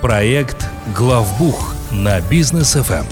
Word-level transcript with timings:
Проект 0.00 0.66
«Главбух» 0.96 1.74
на 1.92 2.18
бизнес 2.30 2.72
ФМ. 2.72 3.04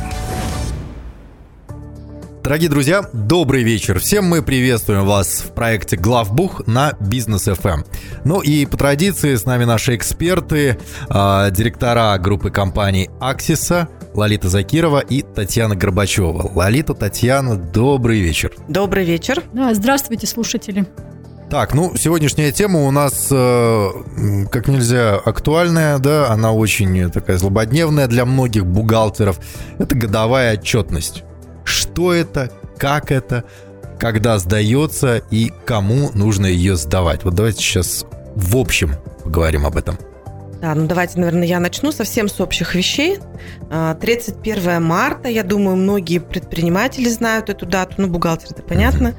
Дорогие 2.42 2.70
друзья, 2.70 3.02
добрый 3.12 3.62
вечер. 3.62 3.98
Всем 3.98 4.24
мы 4.24 4.42
приветствуем 4.42 5.04
вас 5.04 5.42
в 5.42 5.52
проекте 5.52 5.98
«Главбух» 5.98 6.66
на 6.66 6.94
Бизнес 7.00 7.48
FM. 7.48 7.84
Ну 8.24 8.40
и 8.40 8.64
по 8.64 8.78
традиции 8.78 9.34
с 9.34 9.44
нами 9.44 9.64
наши 9.64 9.94
эксперты, 9.94 10.78
э, 11.10 11.50
директора 11.50 12.16
группы 12.16 12.50
компаний 12.50 13.10
«Аксиса», 13.20 13.90
Лолита 14.14 14.48
Закирова 14.48 15.00
и 15.00 15.20
Татьяна 15.20 15.76
Горбачева. 15.76 16.50
Лолита, 16.54 16.94
Татьяна, 16.94 17.56
добрый 17.56 18.20
вечер. 18.20 18.54
Добрый 18.68 19.04
вечер. 19.04 19.42
Да, 19.52 19.74
здравствуйте, 19.74 20.26
слушатели. 20.26 20.86
Так, 21.50 21.74
ну, 21.74 21.94
сегодняшняя 21.96 22.50
тема 22.50 22.80
у 22.80 22.90
нас 22.90 23.28
э, 23.30 23.88
как 24.50 24.66
нельзя 24.66 25.14
актуальная, 25.14 25.98
да, 25.98 26.28
она 26.28 26.52
очень 26.52 27.08
такая 27.12 27.38
злободневная 27.38 28.08
для 28.08 28.24
многих 28.24 28.66
бухгалтеров. 28.66 29.38
Это 29.78 29.94
годовая 29.94 30.54
отчетность. 30.54 31.22
Что 31.62 32.12
это, 32.12 32.50
как 32.78 33.12
это, 33.12 33.44
когда 34.00 34.38
сдается 34.38 35.22
и 35.30 35.52
кому 35.64 36.10
нужно 36.14 36.46
ее 36.46 36.74
сдавать. 36.74 37.22
Вот 37.22 37.34
давайте 37.34 37.60
сейчас 37.60 38.06
в 38.34 38.56
общем 38.56 38.94
поговорим 39.22 39.66
об 39.66 39.76
этом. 39.76 39.98
Да, 40.60 40.74
ну 40.74 40.86
давайте, 40.86 41.18
наверное, 41.20 41.46
я 41.46 41.60
начну 41.60 41.92
совсем 41.92 42.28
с 42.28 42.40
общих 42.40 42.74
вещей. 42.74 43.18
31 44.00 44.68
а, 44.68 44.80
марта, 44.80 45.28
я 45.28 45.44
думаю, 45.44 45.76
многие 45.76 46.18
предприниматели 46.18 47.08
знают 47.08 47.50
эту 47.50 47.66
дату, 47.66 47.94
ну, 47.98 48.08
бухгалтер, 48.08 48.48
это 48.50 48.62
понятно. 48.62 49.14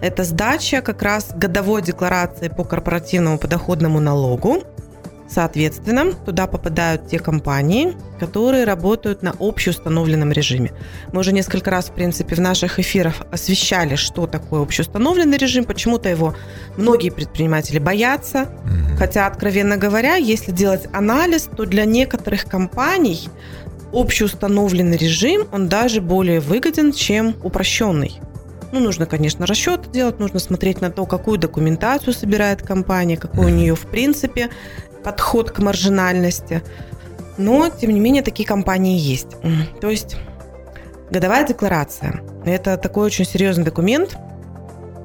Это 0.00 0.24
сдача 0.24 0.80
как 0.80 1.02
раз 1.02 1.30
годовой 1.34 1.82
декларации 1.82 2.48
по 2.48 2.64
корпоративному 2.64 3.38
подоходному 3.38 4.00
налогу. 4.00 4.62
Соответственно, 5.28 6.12
туда 6.12 6.46
попадают 6.46 7.08
те 7.08 7.18
компании, 7.18 7.94
которые 8.18 8.64
работают 8.64 9.22
на 9.22 9.34
общеустановленном 9.38 10.32
режиме. 10.32 10.72
Мы 11.12 11.20
уже 11.20 11.32
несколько 11.32 11.70
раз, 11.70 11.86
в 11.86 11.92
принципе, 11.92 12.34
в 12.34 12.40
наших 12.40 12.78
эфирах 12.78 13.16
освещали, 13.30 13.96
что 13.96 14.26
такое 14.26 14.62
общеустановленный 14.62 15.36
режим. 15.36 15.64
Почему-то 15.64 16.08
его 16.08 16.34
многие 16.78 17.10
предприниматели 17.10 17.78
боятся. 17.78 18.48
Хотя, 18.98 19.26
откровенно 19.26 19.76
говоря, 19.76 20.16
если 20.16 20.50
делать 20.50 20.88
анализ, 20.94 21.50
то 21.54 21.66
для 21.66 21.84
некоторых 21.84 22.46
компаний 22.46 23.28
общеустановленный 23.92 24.96
режим, 24.96 25.46
он 25.52 25.68
даже 25.68 26.00
более 26.00 26.40
выгоден, 26.40 26.92
чем 26.92 27.36
упрощенный. 27.42 28.20
Ну, 28.70 28.80
нужно, 28.80 29.06
конечно, 29.06 29.46
расчеты 29.46 29.88
делать, 29.90 30.18
нужно 30.18 30.38
смотреть 30.40 30.80
на 30.80 30.90
то, 30.90 31.06
какую 31.06 31.38
документацию 31.38 32.12
собирает 32.12 32.62
компания, 32.62 33.16
какой 33.16 33.46
у 33.46 33.54
нее, 33.54 33.74
в 33.74 33.86
принципе, 33.86 34.50
подход 35.02 35.50
к 35.50 35.58
маржинальности. 35.60 36.62
Но, 37.38 37.70
тем 37.70 37.90
не 37.90 38.00
менее, 38.00 38.22
такие 38.22 38.46
компании 38.46 38.98
есть. 38.98 39.36
То 39.80 39.90
есть 39.90 40.16
годовая 41.10 41.46
декларация– 41.46 42.20
это 42.44 42.76
такой 42.76 43.06
очень 43.06 43.24
серьезный 43.24 43.64
документ. 43.64 44.16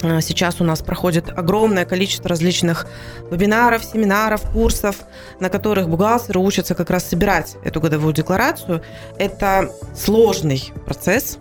А, 0.03 0.19
сейчас 0.19 0.59
у 0.59 0.65
нас 0.65 0.81
проходит 0.81 1.29
огромное 1.29 1.85
количество 1.85 2.29
различных 2.29 2.87
вебинаров, 3.31 3.85
семинаров, 3.85 4.41
курсов, 4.51 4.97
на 5.39 5.49
которых 5.49 5.87
бухгалтеры 5.87 6.39
учатся 6.39 6.75
как 6.75 6.89
раз 6.89 7.05
собирать 7.05 7.55
эту 7.63 7.79
годовую 7.79 8.13
декларацию. 8.13 8.81
Это 9.17 9.71
сложный 9.95 10.73
процесс. 10.85 11.37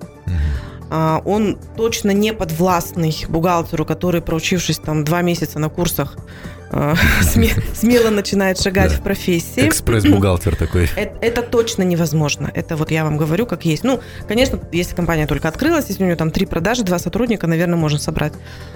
Он 1.25 1.59
точно 1.77 2.11
не 2.11 2.33
подвластный 2.33 3.25
бухгалтеру, 3.29 3.85
который, 3.87 4.21
проучившись 4.21 4.79
там 4.79 5.05
два 5.05 5.23
месяца 5.23 5.59
на 5.59 5.69
курсах, 5.69 6.17
а, 6.73 6.95
смело 7.75 8.11
начинает 8.11 8.59
шагать 8.59 8.93
в 8.93 9.03
профессии. 9.03 9.69
Экспресс-бухгалтер 9.69 10.57
такой. 10.59 10.89
Это, 10.97 11.43
точно 11.43 11.83
невозможно. 11.83 12.51
Это 12.55 12.77
вот 12.77 12.91
я 12.91 13.05
вам 13.05 13.19
говорю, 13.19 13.47
как 13.47 13.67
есть. 13.67 13.85
Ну, 13.85 14.01
конечно, 14.27 14.59
если 14.73 14.95
компания 14.95 15.27
только 15.27 15.49
открылась, 15.49 15.87
если 15.89 16.03
у 16.03 16.07
нее 16.07 16.17
там 16.17 16.31
три 16.31 16.47
продажи, 16.47 16.83
два 16.83 16.99
сотрудника, 16.99 17.47
наверное, 17.47 17.77
можно 17.77 17.99
собрать. 17.99 18.33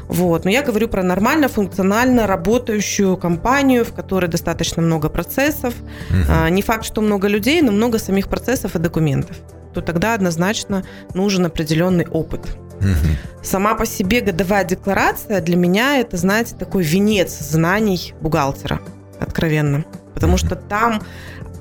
Вот. 0.08 0.44
Но 0.44 0.50
я 0.50 0.62
говорю 0.62 0.88
про 0.88 1.02
нормально, 1.02 1.48
функционально 1.48 2.26
работающую 2.26 3.16
компанию, 3.16 3.84
в 3.84 3.94
которой 3.94 4.28
достаточно 4.28 4.82
много 4.82 5.08
процессов. 5.08 5.74
Угу. 6.10 6.48
Не 6.50 6.62
факт, 6.62 6.84
что 6.84 7.00
много 7.00 7.28
людей, 7.28 7.62
но 7.62 7.72
много 7.72 7.98
самих 7.98 8.28
процессов 8.28 8.76
и 8.76 8.78
документов. 8.78 9.36
То 9.76 9.82
тогда 9.82 10.14
однозначно 10.14 10.84
нужен 11.12 11.44
определенный 11.44 12.06
опыт. 12.06 12.40
Угу. 12.80 13.42
Сама 13.42 13.74
по 13.74 13.84
себе 13.84 14.22
годовая 14.22 14.64
декларация 14.64 15.42
для 15.42 15.56
меня 15.56 15.98
это, 15.98 16.16
знаете, 16.16 16.56
такой 16.56 16.82
венец 16.82 17.38
знаний 17.38 18.14
бухгалтера, 18.22 18.80
откровенно. 19.20 19.84
Потому 20.14 20.38
что 20.38 20.56
там 20.56 21.02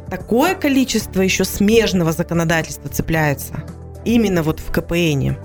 такое 0.10 0.56
количество 0.56 1.22
еще 1.22 1.44
смежного 1.44 2.14
законодательства 2.14 2.90
цепляется 2.90 3.66
именно 4.06 4.44
вот 4.44 4.62
в 4.62 4.72
КПН, 4.72 5.36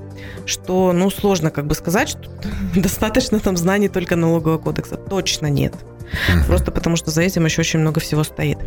что, 0.47 0.92
ну, 0.92 1.10
сложно 1.10 1.50
как 1.50 1.66
бы 1.66 1.75
сказать, 1.75 2.10
что 2.10 2.30
достаточно 2.76 3.41
там 3.41 3.56
знаний 3.56 3.88
только 3.88 4.14
налогового 4.14 4.59
кодекса. 4.59 4.94
Точно 4.94 5.48
нет. 5.48 5.75
Просто 6.47 6.71
потому 6.71 6.97
что 6.97 7.10
за 7.10 7.22
этим 7.22 7.44
еще 7.44 7.60
очень 7.60 7.81
много 7.81 8.00
всего 8.00 8.25
стоит. 8.25 8.59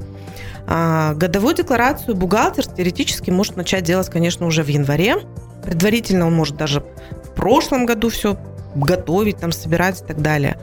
А, 0.66 1.14
годовую 1.14 1.56
декларацию 1.56 2.16
бухгалтер 2.16 2.66
теоретически 2.66 3.30
может 3.30 3.58
начать 3.58 3.84
делать, 3.84 4.10
конечно, 4.10 4.46
уже 4.46 4.64
в 4.64 4.68
январе. 4.68 5.18
Предварительно 5.64 6.28
он 6.28 6.34
может 6.34 6.56
даже 6.56 6.82
в 6.82 7.36
прошлом 7.36 7.86
году 7.86 8.10
все 8.10 8.38
готовить, 8.76 9.38
там, 9.38 9.52
собирать 9.52 10.02
и 10.02 10.06
так 10.06 10.22
далее. 10.22 10.58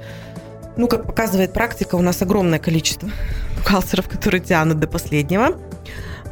Ну, 0.76 0.88
как 0.88 1.06
показывает 1.06 1.52
практика, 1.52 1.96
у 1.96 2.02
нас 2.02 2.22
огромное 2.22 2.58
количество 2.58 3.10
бухгалтеров, 3.58 4.08
которые 4.08 4.40
тянут 4.40 4.78
до 4.80 4.86
последнего. 4.86 5.58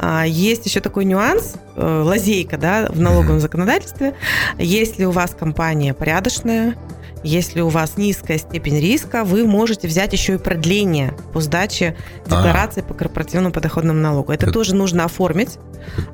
А, 0.00 0.24
есть 0.24 0.64
еще 0.64 0.80
такой 0.80 1.04
нюанс, 1.04 1.56
э, 1.76 2.02
лазейка 2.04 2.56
да, 2.56 2.86
в 2.88 3.00
налоговом 3.00 3.40
законодательстве. 3.40 4.14
Если 4.56 5.04
у 5.04 5.10
вас 5.10 5.34
компания 5.38 5.92
порядочная, 5.92 6.76
если 7.22 7.60
у 7.60 7.68
вас 7.68 7.96
низкая 7.96 8.38
степень 8.38 8.78
риска, 8.78 9.24
вы 9.24 9.46
можете 9.46 9.88
взять 9.88 10.12
еще 10.12 10.34
и 10.34 10.38
продление 10.38 11.14
по 11.32 11.40
сдаче 11.40 11.96
декларации 12.24 12.82
а. 12.82 12.84
по 12.84 12.94
корпоративному 12.94 13.52
подоходному 13.52 14.00
налогу. 14.00 14.32
Это, 14.32 14.46
это 14.46 14.52
тоже 14.52 14.74
нужно 14.74 15.04
оформить 15.04 15.58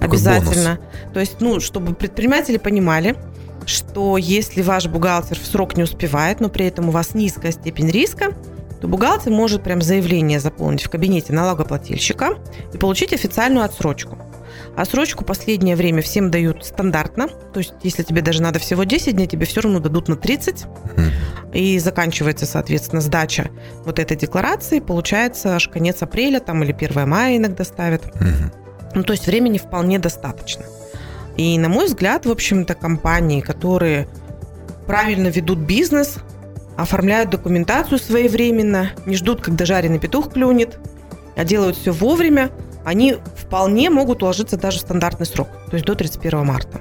обязательно. 0.01 0.77
Бонус. 0.77 1.13
То 1.13 1.21
есть, 1.21 1.37
ну, 1.41 1.61
чтобы 1.61 1.95
предприниматели 1.95 2.59
понимали, 2.59 3.17
что 3.67 4.17
если 4.17 4.63
ваш 4.63 4.87
бухгалтер 4.87 5.39
в 5.39 5.47
срок 5.47 5.77
не 5.77 5.83
успевает, 5.83 6.41
но 6.41 6.49
при 6.49 6.67
этом 6.67 6.89
у 6.89 6.93
вас 6.93 7.15
низкая 7.15 7.53
степень 7.53 7.91
риска, 7.91 8.33
то 8.81 8.89
бухгалтер 8.89 9.33
может 9.33 9.63
прям 9.63 9.81
заявление 9.81 10.41
заполнить 10.41 10.83
в 10.83 10.91
кабинете 10.91 11.33
налогоплательщика 11.33 12.39
и 12.73 12.79
получить 12.79 13.13
официальную 13.13 13.65
отсрочку. 13.65 14.19
Отсрочку 14.77 15.25
последнее 15.25 15.77
время 15.77 16.03
всем 16.03 16.31
дают 16.31 16.65
стандартно. 16.65 17.29
То 17.29 17.59
есть, 17.59 17.75
если 17.83 18.03
тебе 18.03 18.23
даже 18.23 18.43
надо 18.43 18.59
всего 18.59 18.85
10 18.85 19.15
дней, 19.15 19.27
тебе 19.27 19.47
все 19.47 19.61
равно 19.61 19.79
дадут 19.79 20.09
на 20.09 20.17
30. 20.17 20.65
И 21.53 21.79
заканчивается, 21.79 22.47
соответственно, 22.47 23.01
сдача 23.01 23.51
вот 23.85 23.99
этой 23.99 24.17
декларации. 24.17 24.81
Получается 24.81 25.55
аж 25.55 25.69
конец 25.69 26.03
апреля 26.03 26.41
там, 26.41 26.63
или 26.65 26.73
1 26.73 27.09
мая 27.09 27.37
иногда 27.37 27.65
ставят. 27.65 28.13
Ну, 28.95 29.03
то 29.03 29.13
есть 29.13 29.27
времени 29.27 29.59
вполне 29.59 29.99
достаточно. 29.99 30.65
И, 31.37 31.59
на 31.59 31.69
мой 31.69 31.87
взгляд, 31.87 32.27
в 32.27 32.31
общем-то, 32.31 32.75
компании, 32.75 33.41
которые 33.41 34.09
правильно 34.87 35.29
ведут 35.29 35.59
бизнес, 35.59 36.17
оформляют 36.77 37.31
документацию 37.31 37.99
своевременно, 37.99 38.91
не 39.07 39.17
ждут, 39.17 39.41
когда 39.41 39.65
жареный 39.65 39.99
петух 39.99 40.33
клюнет, 40.33 40.79
а 41.37 41.45
делают 41.45 41.77
все 41.77 41.93
вовремя, 41.93 42.51
они 42.85 43.17
вполне 43.37 43.91
могут 43.91 44.23
уложиться 44.23 44.57
даже 44.57 44.79
в 44.79 44.81
стандартный 44.83 45.27
срок, 45.27 45.49
то 45.69 45.75
есть 45.75 45.87
до 45.87 45.95
31 45.95 46.45
марта. 46.45 46.81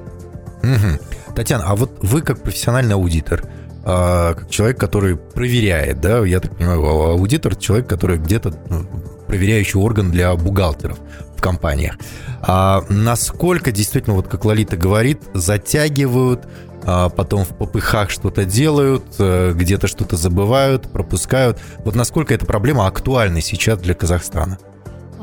Угу. 0.61 1.33
Татьяна, 1.35 1.65
а 1.67 1.75
вот 1.75 1.91
вы 2.01 2.21
как 2.21 2.41
профессиональный 2.41 2.95
аудитор, 2.95 3.43
а, 3.85 4.33
как 4.33 4.49
человек, 4.49 4.79
который 4.79 5.17
проверяет, 5.17 5.99
да, 5.99 6.25
я 6.25 6.39
так 6.39 6.55
понимаю, 6.55 6.81
аудитор– 6.83 7.55
человек, 7.57 7.87
который 7.87 8.17
где-то 8.17 8.53
ну, 8.69 8.85
проверяющий 9.27 9.79
орган 9.79 10.11
для 10.11 10.33
бухгалтеров 10.35 10.99
в 11.35 11.41
компаниях. 11.41 11.95
А 12.41 12.83
насколько 12.89 13.71
действительно, 13.71 14.15
вот 14.15 14.27
как 14.27 14.45
Лолита 14.45 14.77
говорит, 14.77 15.21
затягивают, 15.33 16.47
а 16.85 17.09
потом 17.09 17.45
в 17.45 17.49
попыхах 17.49 18.09
что-то 18.09 18.45
делают, 18.45 19.03
э, 19.19 19.53
где-то 19.53 19.87
что-то 19.87 20.17
забывают, 20.17 20.91
пропускают. 20.91 21.59
Вот 21.79 21.95
насколько 21.95 22.33
эта 22.33 22.45
проблема 22.45 22.87
актуальна 22.87 23.41
сейчас 23.41 23.79
для 23.79 23.93
Казахстана? 23.93 24.59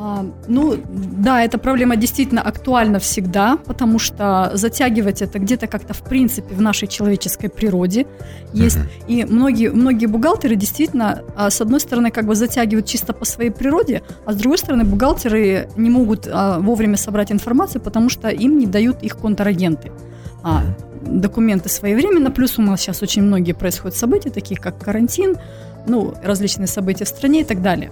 А, 0.02 0.24
ну, 0.48 0.78
да, 0.88 1.44
эта 1.44 1.58
проблема 1.58 1.94
действительно 1.94 2.40
актуальна 2.40 2.98
всегда, 2.98 3.58
потому 3.66 3.98
что 3.98 4.50
затягивать 4.54 5.20
это 5.20 5.38
где-то 5.38 5.66
как-то 5.66 5.92
в 5.92 6.00
принципе 6.00 6.54
в 6.54 6.62
нашей 6.62 6.88
человеческой 6.88 7.50
природе 7.50 8.06
есть. 8.54 8.78
Uh-huh. 8.78 9.06
И 9.08 9.24
многие, 9.26 9.70
многие 9.70 10.06
бухгалтеры 10.06 10.56
действительно, 10.56 11.22
а, 11.36 11.50
с 11.50 11.60
одной 11.60 11.80
стороны, 11.80 12.10
как 12.10 12.24
бы 12.24 12.34
затягивают 12.34 12.86
чисто 12.86 13.12
по 13.12 13.26
своей 13.26 13.50
природе, 13.50 14.02
а 14.24 14.32
с 14.32 14.36
другой 14.36 14.56
стороны, 14.56 14.84
бухгалтеры 14.84 15.68
не 15.76 15.90
могут 15.90 16.26
а, 16.32 16.60
вовремя 16.60 16.96
собрать 16.96 17.30
информацию, 17.30 17.82
потому 17.82 18.08
что 18.08 18.30
им 18.30 18.58
не 18.58 18.66
дают 18.66 19.02
их 19.02 19.18
контрагенты. 19.18 19.92
А, 20.42 20.62
документы 21.02 21.68
своевременно, 21.68 22.30
плюс 22.30 22.58
у 22.58 22.62
нас 22.62 22.80
сейчас 22.80 23.02
очень 23.02 23.20
многие 23.20 23.52
происходят 23.52 23.98
события, 23.98 24.30
такие 24.30 24.58
как 24.58 24.78
карантин, 24.78 25.36
ну, 25.86 26.14
различные 26.22 26.68
события 26.68 27.04
в 27.04 27.08
стране 27.08 27.42
и 27.42 27.44
так 27.44 27.60
далее. 27.60 27.90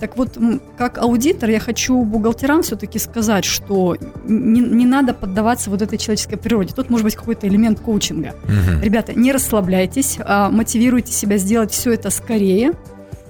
Так 0.00 0.16
вот, 0.16 0.38
как 0.76 0.98
аудитор 0.98 1.50
я 1.50 1.60
хочу 1.60 2.02
бухгалтерам 2.02 2.62
все-таки 2.62 2.98
сказать, 2.98 3.44
что 3.44 3.96
не, 4.24 4.60
не 4.60 4.86
надо 4.86 5.14
поддаваться 5.14 5.70
вот 5.70 5.82
этой 5.82 5.98
человеческой 5.98 6.36
природе. 6.36 6.74
Тут 6.74 6.90
может 6.90 7.04
быть 7.04 7.16
какой-то 7.16 7.46
элемент 7.48 7.80
коучинга. 7.80 8.34
Угу. 8.44 8.82
Ребята, 8.82 9.14
не 9.14 9.32
расслабляйтесь, 9.32 10.18
а 10.24 10.50
мотивируйте 10.50 11.12
себя 11.12 11.38
сделать 11.38 11.70
все 11.70 11.92
это 11.92 12.10
скорее, 12.10 12.72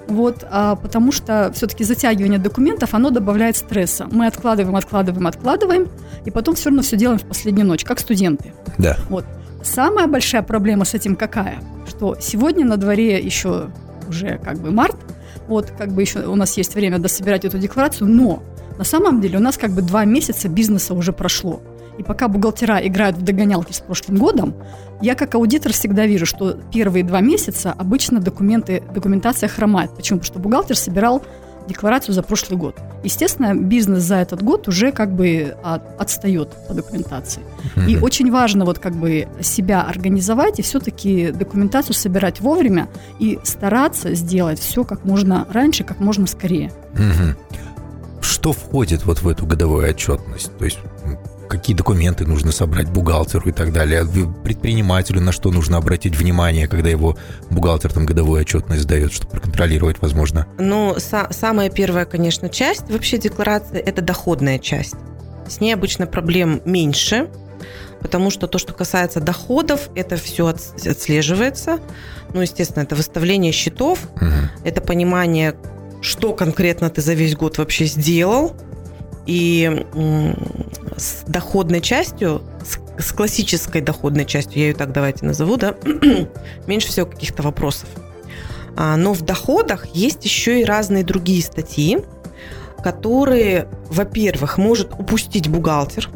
вот, 0.06 0.44
а, 0.50 0.76
потому 0.76 1.12
что 1.12 1.50
все-таки 1.54 1.84
затягивание 1.84 2.38
документов, 2.38 2.94
оно 2.94 3.10
добавляет 3.10 3.56
стресса. 3.56 4.06
Мы 4.10 4.26
откладываем, 4.26 4.76
откладываем, 4.76 5.26
откладываем, 5.26 5.88
и 6.24 6.30
потом 6.30 6.54
все 6.54 6.68
равно 6.68 6.82
все 6.82 6.96
делаем 6.96 7.18
в 7.18 7.24
последнюю 7.24 7.66
ночь, 7.66 7.84
как 7.84 7.98
студенты. 7.98 8.52
Да. 8.78 8.98
Вот. 9.08 9.24
Самая 9.62 10.06
большая 10.06 10.42
проблема 10.42 10.84
с 10.84 10.94
этим 10.94 11.16
какая? 11.16 11.58
Что 11.88 12.16
сегодня 12.20 12.66
на 12.66 12.76
дворе 12.76 13.18
еще 13.18 13.70
уже 14.08 14.38
как 14.44 14.58
бы 14.58 14.70
март, 14.70 14.96
вот 15.48 15.70
как 15.76 15.92
бы 15.92 16.02
еще 16.02 16.26
у 16.26 16.36
нас 16.36 16.56
есть 16.56 16.74
время 16.74 16.98
дособирать 16.98 17.44
эту 17.44 17.58
декларацию, 17.58 18.08
но 18.08 18.42
на 18.78 18.84
самом 18.84 19.20
деле 19.20 19.38
у 19.38 19.40
нас 19.40 19.56
как 19.56 19.70
бы 19.70 19.82
два 19.82 20.04
месяца 20.04 20.48
бизнеса 20.48 20.94
уже 20.94 21.12
прошло. 21.12 21.60
И 21.98 22.02
пока 22.02 22.26
бухгалтера 22.26 22.78
играют 22.86 23.16
в 23.16 23.22
догонялки 23.22 23.72
с 23.72 23.80
прошлым 23.80 24.18
годом, 24.18 24.54
я 25.00 25.14
как 25.14 25.34
аудитор 25.34 25.72
всегда 25.72 26.06
вижу, 26.06 26.26
что 26.26 26.58
первые 26.72 27.04
два 27.04 27.20
месяца 27.20 27.72
обычно 27.72 28.20
документы, 28.20 28.82
документация 28.92 29.48
хромает. 29.48 29.94
Почему? 29.94 30.18
Потому 30.18 30.32
что 30.32 30.38
бухгалтер 30.40 30.76
собирал 30.76 31.22
декларацию 31.68 32.14
за 32.14 32.22
прошлый 32.22 32.58
год. 32.58 32.76
Естественно, 33.02 33.54
бизнес 33.54 34.02
за 34.02 34.16
этот 34.16 34.42
год 34.42 34.68
уже 34.68 34.92
как 34.92 35.14
бы 35.14 35.56
отстает 35.98 36.50
по 36.68 36.74
документации. 36.74 37.42
Mm-hmm. 37.76 37.90
И 37.90 37.96
очень 37.98 38.30
важно 38.30 38.64
вот 38.64 38.78
как 38.78 38.94
бы 38.94 39.28
себя 39.40 39.82
организовать 39.82 40.58
и 40.58 40.62
все-таки 40.62 41.30
документацию 41.30 41.94
собирать 41.94 42.40
вовремя 42.40 42.88
и 43.18 43.38
стараться 43.42 44.14
сделать 44.14 44.58
все 44.58 44.84
как 44.84 45.04
можно 45.04 45.46
раньше, 45.50 45.84
как 45.84 46.00
можно 46.00 46.26
скорее. 46.26 46.72
Mm-hmm. 46.94 47.36
Что 48.20 48.52
входит 48.52 49.04
вот 49.04 49.22
в 49.22 49.28
эту 49.28 49.46
годовую 49.46 49.88
отчетность? 49.88 50.56
То 50.58 50.64
есть 50.64 50.78
какие 51.48 51.76
документы 51.76 52.26
нужно 52.26 52.52
собрать 52.52 52.88
бухгалтеру 52.90 53.48
и 53.48 53.52
так 53.52 53.72
далее, 53.72 54.06
предпринимателю 54.44 55.20
на 55.20 55.32
что 55.32 55.50
нужно 55.50 55.76
обратить 55.76 56.16
внимание, 56.16 56.68
когда 56.68 56.88
его 56.88 57.16
бухгалтер 57.50 57.92
там 57.92 58.06
годовую 58.06 58.40
отчетность 58.40 58.82
сдает, 58.82 59.12
чтобы 59.12 59.32
проконтролировать, 59.32 60.00
возможно? 60.00 60.46
Ну, 60.58 60.94
са- 60.96 61.32
самая 61.32 61.70
первая, 61.70 62.04
конечно, 62.04 62.48
часть 62.48 62.90
вообще 62.90 63.18
декларации– 63.18 63.78
это 63.86 64.02
доходная 64.02 64.58
часть. 64.58 64.96
С 65.48 65.60
ней 65.60 65.72
обычно 65.72 66.06
проблем 66.06 66.62
меньше, 66.64 67.28
потому 68.00 68.30
что 68.30 68.46
то, 68.46 68.58
что 68.58 68.72
касается 68.72 69.20
доходов, 69.20 69.88
это 69.94 70.16
все 70.16 70.48
отслеживается. 70.48 71.78
Ну, 72.32 72.40
естественно, 72.40 72.82
это 72.82 72.96
выставление 72.96 73.52
счетов, 73.52 73.98
угу. 74.16 74.24
это 74.64 74.80
понимание, 74.80 75.54
что 76.00 76.32
конкретно 76.32 76.90
ты 76.90 77.00
за 77.00 77.14
весь 77.14 77.36
год 77.36 77.58
вообще 77.58 77.86
сделал, 77.86 78.54
и 79.26 79.86
с 80.96 81.24
доходной 81.26 81.80
частью, 81.80 82.42
с, 82.64 83.02
с 83.02 83.12
классической 83.12 83.80
доходной 83.80 84.24
частью, 84.24 84.60
я 84.60 84.68
ее 84.68 84.74
так 84.74 84.92
давайте 84.92 85.24
назову, 85.24 85.56
да, 85.56 85.74
меньше 86.66 86.88
всего 86.88 87.06
каких-то 87.06 87.42
вопросов. 87.42 87.88
А, 88.76 88.96
но 88.96 89.12
в 89.12 89.22
доходах 89.22 89.86
есть 89.94 90.24
еще 90.24 90.60
и 90.60 90.64
разные 90.64 91.04
другие 91.04 91.42
статьи, 91.42 91.98
которые, 92.82 93.68
во-первых, 93.88 94.58
может 94.58 94.92
упустить 94.92 95.48
бухгалтер, 95.48 96.08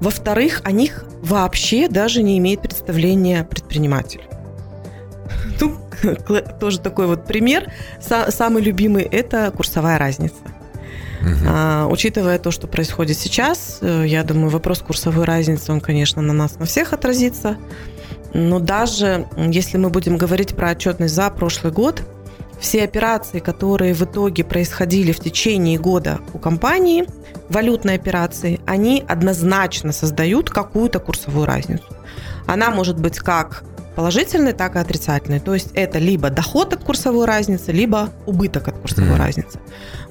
во-вторых, 0.00 0.62
о 0.64 0.72
них 0.72 1.04
вообще 1.22 1.88
даже 1.88 2.22
не 2.22 2.38
имеет 2.38 2.62
представления 2.62 3.44
предприниматель. 3.44 4.22
Ну, 5.60 5.76
тоже 6.60 6.80
такой 6.80 7.06
вот 7.06 7.26
пример. 7.26 7.70
Самый 8.00 8.62
любимый– 8.62 9.02
это 9.12 9.50
курсовая 9.50 9.98
разница. 9.98 10.36
Угу. 11.20 11.46
А, 11.46 11.86
учитывая 11.90 12.38
то, 12.38 12.50
что 12.50 12.66
происходит 12.66 13.18
сейчас, 13.18 13.78
э, 13.80 14.04
я 14.06 14.24
думаю, 14.24 14.48
вопрос 14.50 14.80
курсовой 14.80 15.24
разницы, 15.24 15.72
он, 15.72 15.80
конечно, 15.80 16.22
на 16.22 16.32
нас, 16.32 16.58
на 16.58 16.64
всех 16.64 16.92
отразится. 16.92 17.56
Но 18.32 18.58
даже 18.58 19.26
если 19.36 19.76
мы 19.76 19.90
будем 19.90 20.16
говорить 20.16 20.54
про 20.54 20.70
отчетность 20.70 21.14
за 21.14 21.30
прошлый 21.30 21.72
год, 21.72 22.02
все 22.60 22.84
операции, 22.84 23.38
которые 23.38 23.94
в 23.94 24.02
итоге 24.02 24.44
происходили 24.44 25.12
в 25.12 25.20
течение 25.20 25.78
года 25.78 26.20
у 26.34 26.38
компании, 26.38 27.06
валютные 27.48 27.96
операции, 27.96 28.60
они 28.66 29.02
однозначно 29.08 29.92
создают 29.92 30.50
какую-то 30.50 31.00
курсовую 31.00 31.46
разницу. 31.46 31.84
Она 32.46 32.70
может 32.70 33.00
быть 33.00 33.18
как 33.18 33.64
положительный, 34.00 34.54
так 34.54 34.76
и 34.76 34.78
отрицательный. 34.78 35.40
То 35.40 35.52
есть 35.52 35.68
это 35.74 35.98
либо 35.98 36.30
доход 36.30 36.72
от 36.72 36.82
курсовой 36.82 37.26
разницы, 37.26 37.70
либо 37.70 38.08
убыток 38.24 38.68
от 38.68 38.78
курсовой 38.78 39.10
mm-hmm. 39.10 39.26
разницы. 39.26 39.58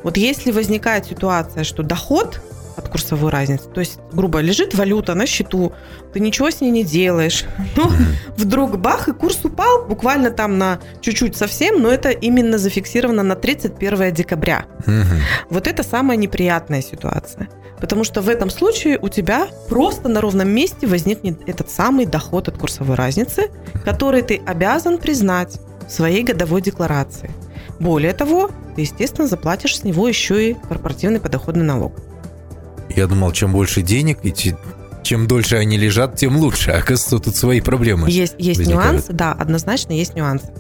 Вот 0.03 0.17
если 0.17 0.51
возникает 0.51 1.05
ситуация, 1.05 1.63
что 1.63 1.81
доход 1.81 2.39
от 2.77 2.87
курсовой 2.87 3.31
разницы. 3.31 3.67
То 3.73 3.79
есть, 3.79 3.99
грубо, 4.13 4.41
лежит 4.41 4.75
валюта 4.75 5.15
на 5.15 5.25
счету, 5.25 5.73
ты 6.13 6.19
ничего 6.19 6.49
с 6.51 6.61
ней 6.61 6.71
не 6.71 6.83
делаешь. 6.83 7.45
Но 7.75 7.91
вдруг 8.37 8.77
бах, 8.77 9.07
и 9.07 9.11
курс 9.11 9.43
упал 9.43 9.85
буквально 9.85 10.29
там 10.29 10.57
на 10.59 10.79
чуть-чуть 11.01 11.35
совсем, 11.35 11.81
но 11.81 11.89
это 11.89 12.09
именно 12.09 12.57
зафиксировано 12.57 13.23
на 13.23 13.35
31 13.35 14.13
декабря. 14.13 14.65
Вот 15.49 15.67
это 15.67 15.83
самая 15.83 16.17
неприятная 16.17 16.81
ситуация. 16.81 17.49
Потому 17.79 18.03
что 18.03 18.21
в 18.21 18.29
этом 18.29 18.49
случае 18.49 18.99
у 19.01 19.09
тебя 19.09 19.47
просто 19.69 20.09
на 20.09 20.21
ровном 20.21 20.49
месте 20.49 20.87
возникнет 20.87 21.39
этот 21.47 21.69
самый 21.69 22.05
доход 22.05 22.47
от 22.47 22.57
курсовой 22.57 22.95
разницы, 22.95 23.49
который 23.85 24.21
ты 24.21 24.41
обязан 24.45 24.97
признать 24.97 25.59
в 25.87 25.91
своей 25.91 26.23
годовой 26.23 26.61
декларации. 26.61 27.31
Более 27.79 28.13
того, 28.13 28.51
ты, 28.75 28.81
естественно, 28.81 29.27
заплатишь 29.27 29.79
с 29.79 29.83
него 29.83 30.07
еще 30.07 30.51
и 30.51 30.53
корпоративный 30.53 31.19
подоходный 31.19 31.63
налог. 31.63 31.93
Я 32.89 33.07
думал, 33.07 33.31
чем 33.31 33.53
больше 33.53 33.81
денег, 33.81 34.19
и 34.23 34.33
чем 35.03 35.27
дольше 35.27 35.55
они 35.55 35.77
лежат, 35.77 36.15
тем 36.15 36.37
лучше. 36.37 36.71
Оказывается, 36.71 37.19
тут 37.19 37.35
свои 37.35 37.61
проблемы. 37.61 38.09
Есть, 38.09 38.35
есть 38.37 38.65
нюансы, 38.67 39.13
да, 39.13 39.31
однозначно 39.31 39.93
есть 39.93 40.15
нюансы. 40.15 40.51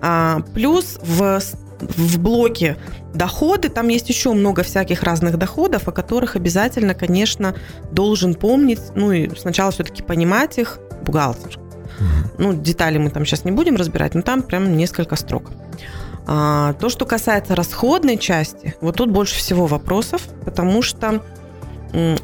А, 0.00 0.40
плюс 0.54 0.98
в, 1.02 1.40
в 1.82 2.18
блоке 2.18 2.76
доходы, 3.14 3.68
там 3.68 3.88
есть 3.88 4.08
еще 4.08 4.32
много 4.32 4.62
всяких 4.62 5.02
разных 5.02 5.38
доходов, 5.38 5.88
о 5.88 5.92
которых 5.92 6.36
обязательно, 6.36 6.94
конечно, 6.94 7.54
должен 7.90 8.34
помнить, 8.34 8.80
ну 8.94 9.12
и 9.12 9.34
сначала 9.36 9.70
все-таки 9.70 10.02
понимать 10.02 10.58
их 10.58 10.78
бухгалтер. 11.04 11.58
Ну, 12.38 12.54
детали 12.54 12.98
мы 12.98 13.10
там 13.10 13.24
сейчас 13.24 13.44
не 13.44 13.52
будем 13.52 13.76
разбирать, 13.76 14.14
но 14.14 14.22
там 14.22 14.42
прям 14.42 14.76
несколько 14.76 15.16
строк. 15.16 15.50
А, 16.26 16.74
то, 16.74 16.88
что 16.88 17.04
касается 17.04 17.54
расходной 17.54 18.16
части, 18.16 18.74
вот 18.80 18.96
тут 18.96 19.10
больше 19.10 19.36
всего 19.36 19.66
вопросов, 19.66 20.22
потому 20.44 20.82
что 20.82 21.22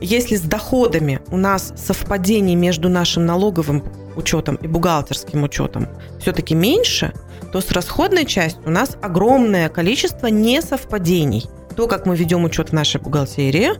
если 0.01 0.37
с 0.37 0.41
доходами 0.41 1.21
у 1.31 1.37
нас 1.37 1.75
совпадение 1.77 2.57
между 2.57 2.89
нашим 2.89 3.27
налоговым 3.27 3.85
учетом 4.17 4.57
и 4.57 4.67
бухгалтерским 4.67 5.43
учетом 5.43 5.89
все-таки 6.21 6.55
меньше, 6.55 7.13
то 7.53 7.61
с 7.61 7.71
расходной 7.73 8.25
частью 8.25 8.63
у 8.67 8.71
нас 8.71 8.97
огромное 9.03 9.69
количество 9.69 10.27
несовпадений. 10.27 11.47
То, 11.77 11.87
как 11.87 12.07
мы 12.07 12.17
ведем 12.17 12.45
учет 12.45 12.71
в 12.71 12.73
нашей 12.73 13.01
бухгалтерии, 13.01 13.71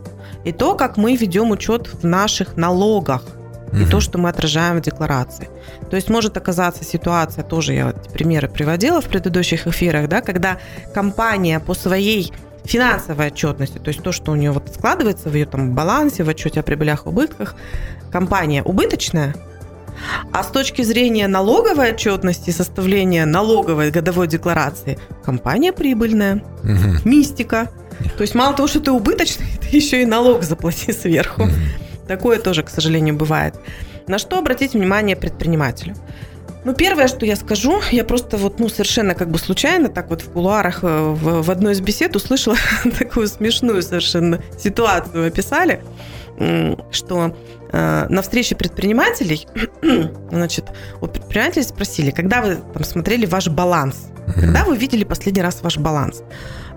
и 0.45 0.51
то, 0.53 0.75
как 0.75 0.97
мы 0.97 1.15
ведем 1.15 1.51
учет 1.51 1.89
в 1.93 2.05
наших 2.05 2.55
налогах 2.55 3.23
и 3.73 3.85
то, 3.85 3.99
что 3.99 4.17
мы 4.17 4.29
отражаем 4.29 4.77
в 4.77 4.81
декларации. 4.81 5.47
То 5.89 5.95
есть 5.95 6.09
может 6.09 6.35
оказаться 6.37 6.83
ситуация, 6.83 7.43
тоже 7.43 7.73
я 7.73 7.87
вот 7.87 8.11
примеры 8.11 8.47
приводила 8.47 8.99
в 9.01 9.05
предыдущих 9.05 9.67
эфирах, 9.67 10.07
да, 10.09 10.21
когда 10.21 10.57
компания 10.93 11.59
по 11.59 11.75
своей 11.75 12.33
финансовой 12.63 13.27
отчетности, 13.27 13.77
то 13.77 13.89
есть 13.89 14.01
то, 14.01 14.11
что 14.11 14.31
у 14.31 14.35
нее 14.35 14.51
вот 14.51 14.69
складывается 14.73 15.29
в 15.29 15.33
ее 15.33 15.45
там 15.45 15.75
балансе, 15.75 16.23
в 16.23 16.29
отчете 16.29 16.59
о 16.59 16.63
прибылях 16.63 17.05
и 17.05 17.09
убытках, 17.09 17.55
компания 18.11 18.63
убыточная, 18.63 19.35
а 20.31 20.43
с 20.43 20.47
точки 20.47 20.81
зрения 20.81 21.27
налоговой 21.27 21.91
отчетности, 21.91 22.51
составления 22.51 23.25
налоговой 23.25 23.91
годовой 23.91 24.27
декларации, 24.27 24.97
компания 25.23 25.73
прибыльная, 25.73 26.43
угу. 26.63 27.09
мистика. 27.09 27.69
То 28.17 28.21
есть 28.21 28.35
мало 28.35 28.55
того, 28.55 28.67
что 28.67 28.79
ты 28.79 28.91
убыточный, 28.91 29.47
ты 29.61 29.75
еще 29.75 30.01
и 30.01 30.05
налог 30.05 30.43
заплати 30.43 30.91
сверху. 30.93 31.43
Угу. 31.43 31.51
Такое 32.07 32.39
тоже, 32.39 32.63
к 32.63 32.69
сожалению, 32.69 33.15
бывает. 33.15 33.55
На 34.07 34.17
что 34.17 34.39
обратить 34.39 34.73
внимание 34.73 35.15
предпринимателю? 35.15 35.95
Ну, 36.65 36.73
первое, 36.73 37.07
что 37.07 37.25
я 37.25 37.35
скажу, 37.35 37.79
я 37.91 38.03
просто 38.03 38.37
вот, 38.37 38.59
ну, 38.59 38.67
совершенно 38.67 39.15
как 39.15 39.29
бы 39.29 39.39
случайно, 39.39 39.87
так 39.87 40.09
вот 40.09 40.21
в 40.21 40.29
кулуарах 40.29 40.79
э, 40.83 40.87
в, 40.87 41.43
в 41.43 41.51
одной 41.51 41.73
из 41.73 41.79
бесед 41.79 42.15
услышала 42.15 42.57
такую 42.99 43.27
смешную 43.27 43.81
совершенно 43.81 44.41
ситуацию 44.57 45.27
описали, 45.27 45.81
что 46.91 47.35
э, 47.71 48.05
на 48.09 48.21
встрече 48.21 48.55
предпринимателей, 48.55 49.47
значит, 50.31 50.65
у 51.01 51.07
предпринимателей 51.07 51.63
спросили, 51.63 52.11
когда 52.11 52.41
вы 52.41 52.57
там 52.73 52.83
смотрели 52.83 53.25
ваш 53.25 53.49
баланс, 53.49 54.07
когда 54.33 54.63
вы 54.63 54.77
видели 54.77 55.03
последний 55.03 55.41
раз 55.41 55.59
ваш 55.61 55.77
баланс? 55.77 56.23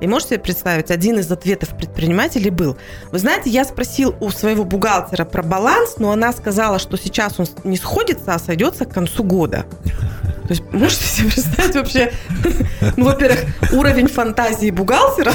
И 0.01 0.09
можете 0.09 0.31
себе 0.31 0.41
представить, 0.41 0.91
один 0.91 1.21
из 1.21 1.31
ответов 1.31 1.77
предпринимателей 1.77 2.51
был, 2.51 2.77
вы 3.13 3.19
знаете, 3.21 3.51
я 3.51 3.65
спросил 3.65 4.17
у 4.19 4.31
своего 4.31 4.65
бухгалтера 4.65 5.25
про 5.25 5.45
баланс, 5.45 5.95
но 5.99 6.11
она 6.11 6.33
сказала, 6.33 6.81
что 6.81 6.97
сейчас 6.97 7.39
он 7.39 7.47
не 7.63 7.77
сходится, 7.77 8.35
а 8.35 8.41
сойдется 8.41 8.85
к 8.85 8.93
концу 8.93 9.23
года. 9.23 9.65
То 10.43 10.49
То 10.49 10.55
есть 10.55 10.73
можете 10.73 11.05
себе 11.05 11.31
представить 11.31 11.77
вообще, 11.77 12.13
ну, 12.97 13.05
во-первых, 13.05 13.45
уровень 13.73 14.09
фантазии 14.09 14.71
бухгалтера, 14.71 15.35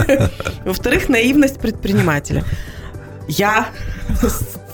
во-вторых, 0.64 1.08
наивность 1.08 1.58
предпринимателя. 1.58 2.44
Я 3.28 3.68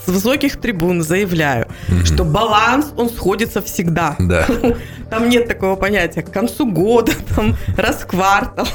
с 0.03 0.07
высоких 0.07 0.59
трибун 0.59 1.03
заявляю, 1.03 1.67
mm 1.87 2.05
что 2.05 2.25
баланс, 2.25 2.87
он 2.97 3.09
сходится 3.09 3.61
всегда. 3.61 4.15
Да. 4.19 4.45
Там 5.09 5.29
нет 5.29 5.47
такого 5.47 5.75
понятия 5.75 6.21
к 6.21 6.31
концу 6.31 6.65
года, 6.65 7.11
там, 7.35 7.57
раз 7.77 7.97
в 7.97 8.07
квартал. 8.07 8.67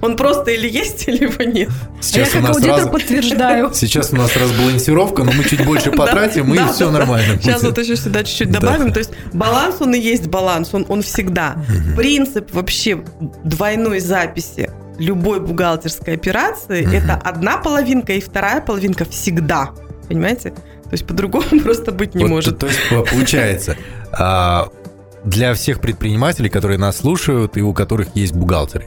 Он 0.00 0.16
просто 0.16 0.50
или 0.50 0.68
есть, 0.68 1.06
или 1.08 1.24
его 1.24 1.44
нет. 1.44 1.68
Сейчас 2.00 2.34
а 2.34 2.38
я 2.38 2.42
как 2.42 2.56
аудитор 2.56 2.78
раз... 2.78 2.88
подтверждаю. 2.88 3.70
Сейчас 3.74 4.12
у 4.12 4.16
нас 4.16 4.34
разбалансировка, 4.36 5.24
но 5.24 5.32
мы 5.32 5.44
чуть 5.44 5.64
больше 5.64 5.92
потратим, 5.92 6.52
и 6.54 6.72
все 6.72 6.90
нормально. 6.90 7.38
Сейчас 7.40 7.62
вот 7.62 7.78
еще 7.78 7.96
сюда 7.96 8.24
чуть-чуть 8.24 8.50
добавим. 8.50 8.92
То 8.92 8.98
есть 8.98 9.12
баланс, 9.32 9.76
он 9.80 9.94
и 9.94 9.98
есть 9.98 10.26
баланс, 10.26 10.70
он, 10.72 10.86
он 10.88 11.02
всегда. 11.02 11.56
Принцип 11.96 12.52
вообще 12.52 13.04
двойной 13.44 14.00
записи 14.00 14.70
любой 14.98 15.40
бухгалтерской 15.40 16.14
операции 16.14 16.86
это 16.96 17.14
одна 17.14 17.58
половинка 17.58 18.12
и 18.12 18.20
вторая 18.20 18.60
половинка 18.60 19.04
всегда. 19.04 19.70
Понимаете? 20.08 20.50
То 20.50 20.92
есть 20.92 21.06
по-другому 21.06 21.60
просто 21.62 21.92
быть 21.92 22.14
не 22.14 22.24
вот, 22.24 22.30
может. 22.30 22.58
То, 22.58 22.66
то 22.66 22.72
есть 22.72 23.10
получается, 23.10 23.76
а, 24.12 24.68
для 25.24 25.54
всех 25.54 25.80
предпринимателей, 25.80 26.48
которые 26.48 26.78
нас 26.78 26.98
слушают 26.98 27.56
и 27.56 27.62
у 27.62 27.72
которых 27.72 28.14
есть 28.14 28.34
бухгалтеры, 28.34 28.86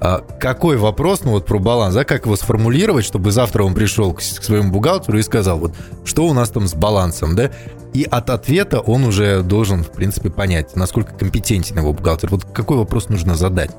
а, 0.00 0.22
какой 0.38 0.76
вопрос, 0.76 1.24
ну 1.24 1.30
вот 1.32 1.46
про 1.46 1.58
баланс, 1.58 1.94
да, 1.94 2.04
как 2.04 2.26
его 2.26 2.36
сформулировать, 2.36 3.04
чтобы 3.04 3.30
завтра 3.30 3.62
он 3.62 3.74
пришел 3.74 4.12
к 4.12 4.20
своему 4.20 4.72
бухгалтеру 4.72 5.18
и 5.18 5.22
сказал, 5.22 5.58
вот 5.58 5.74
что 6.04 6.26
у 6.26 6.34
нас 6.34 6.50
там 6.50 6.66
с 6.66 6.74
балансом, 6.74 7.34
да, 7.34 7.50
и 7.94 8.04
от 8.04 8.28
ответа 8.28 8.80
он 8.80 9.04
уже 9.04 9.42
должен, 9.42 9.82
в 9.82 9.90
принципе, 9.90 10.28
понять, 10.28 10.76
насколько 10.76 11.14
компетентен 11.14 11.78
его 11.78 11.94
бухгалтер. 11.94 12.28
Вот 12.28 12.44
какой 12.44 12.76
вопрос 12.76 13.08
нужно 13.08 13.36
задать? 13.36 13.70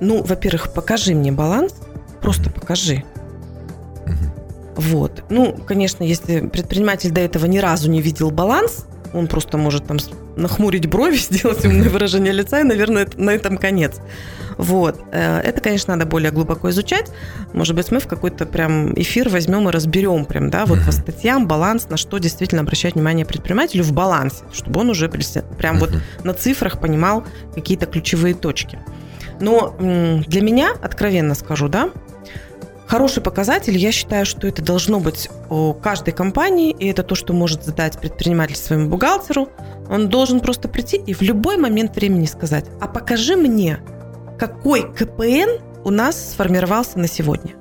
Ну, 0.00 0.22
во-первых, 0.22 0.72
покажи 0.72 1.14
мне 1.14 1.32
баланс, 1.32 1.74
просто 2.20 2.50
покажи. 2.50 3.04
Вот. 4.76 5.24
Ну, 5.28 5.56
конечно, 5.66 6.04
если 6.04 6.46
предприниматель 6.46 7.10
до 7.10 7.20
этого 7.20 7.46
ни 7.46 7.58
разу 7.58 7.90
не 7.90 8.00
видел 8.00 8.30
баланс, 8.30 8.86
он 9.12 9.26
просто 9.26 9.58
может 9.58 9.86
там 9.86 9.98
нахмурить 10.36 10.86
брови, 10.86 11.16
сделать 11.18 11.64
умное 11.64 11.88
выражение 11.88 12.32
лица, 12.32 12.60
и, 12.60 12.62
наверное, 12.62 13.08
на 13.16 13.30
этом 13.30 13.58
конец. 13.58 13.96
Вот. 14.56 15.00
Э, 15.12 15.40
это, 15.40 15.60
конечно, 15.60 15.94
надо 15.94 16.08
более 16.08 16.30
глубоко 16.30 16.70
изучать. 16.70 17.10
Может 17.52 17.76
быть, 17.76 17.90
мы 17.90 18.00
в 18.00 18.06
какой-то 18.06 18.44
прям 18.44 18.92
эфир 18.94 19.28
возьмем 19.28 19.68
и 19.68 19.72
разберем 19.72 20.24
прям, 20.24 20.50
да, 20.50 20.66
вот 20.66 20.84
по 20.84 20.92
статьям 20.92 21.46
баланс, 21.46 21.88
на 21.88 21.96
что 21.96 22.18
действительно 22.18 22.62
обращать 22.62 22.94
внимание 22.94 23.24
предпринимателю 23.24 23.84
в 23.84 23.92
балансе, 23.92 24.44
чтобы 24.52 24.80
он 24.80 24.90
уже 24.90 25.08
прям 25.08 25.78
вот 25.78 25.90
на 26.24 26.34
цифрах 26.34 26.80
понимал 26.80 27.24
какие-то 27.54 27.86
ключевые 27.86 28.34
точки. 28.34 28.78
Но 29.40 29.74
для 29.78 30.40
меня, 30.42 30.72
откровенно 30.82 31.34
скажу, 31.34 31.68
да, 31.68 31.90
Хороший 32.88 33.22
показатель, 33.22 33.76
я 33.76 33.92
считаю, 33.92 34.24
что 34.24 34.48
это 34.48 34.62
должно 34.62 34.98
быть 34.98 35.28
у 35.50 35.74
каждой 35.74 36.12
компании, 36.12 36.70
и 36.70 36.86
это 36.86 37.02
то, 37.02 37.14
что 37.14 37.34
может 37.34 37.62
задать 37.62 37.98
предприниматель 37.98 38.56
своему 38.56 38.88
бухгалтеру. 38.88 39.50
Он 39.90 40.08
должен 40.08 40.40
просто 40.40 40.68
прийти 40.68 40.96
и 40.96 41.12
в 41.12 41.20
любой 41.20 41.58
момент 41.58 41.94
времени 41.96 42.24
сказать, 42.24 42.64
а 42.80 42.88
покажи 42.88 43.36
мне, 43.36 43.80
какой 44.38 44.90
КПН 44.90 45.62
у 45.84 45.90
нас 45.90 46.30
сформировался 46.30 46.98
на 46.98 47.08
сегодня. 47.08 47.56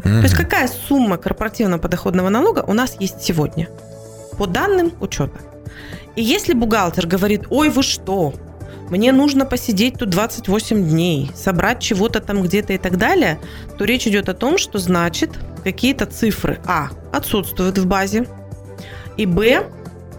Mm-hmm. 0.00 0.02
То 0.02 0.22
есть 0.22 0.34
какая 0.34 0.68
сумма 0.68 1.16
корпоративного 1.16 1.80
подоходного 1.80 2.28
налога 2.28 2.62
у 2.66 2.74
нас 2.74 2.96
есть 3.00 3.22
сегодня 3.22 3.70
по 4.36 4.46
данным 4.46 4.92
учета. 5.00 5.38
И 6.16 6.22
если 6.22 6.52
бухгалтер 6.52 7.06
говорит, 7.06 7.46
ой, 7.48 7.70
вы 7.70 7.82
что, 7.82 8.34
мне 8.90 9.12
нужно 9.12 9.44
посидеть 9.44 9.98
тут 9.98 10.10
28 10.10 10.88
дней, 10.88 11.30
собрать 11.34 11.80
чего-то 11.80 12.20
там 12.20 12.42
где-то 12.42 12.72
и 12.72 12.78
так 12.78 12.96
далее, 12.96 13.40
то 13.78 13.84
речь 13.84 14.06
идет 14.06 14.28
о 14.28 14.34
том, 14.34 14.58
что 14.58 14.78
значит 14.78 15.30
какие-то 15.64 16.06
цифры. 16.06 16.60
А. 16.66 16.90
Отсутствуют 17.12 17.78
в 17.78 17.86
базе, 17.86 18.26
и 19.16 19.26
Б. 19.26 19.66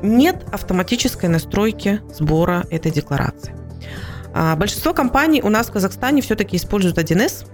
Нет 0.03 0.45
автоматической 0.51 1.27
настройки 1.27 2.01
сбора 2.13 2.65
этой 2.69 2.91
декларации. 2.91 3.55
А, 4.33 4.55
большинство 4.55 4.93
компаний 4.93 5.41
у 5.41 5.49
нас 5.49 5.69
в 5.69 5.71
Казахстане 5.71 6.21
все-таки 6.21 6.57
используют 6.57 6.97
1С. 6.97 7.47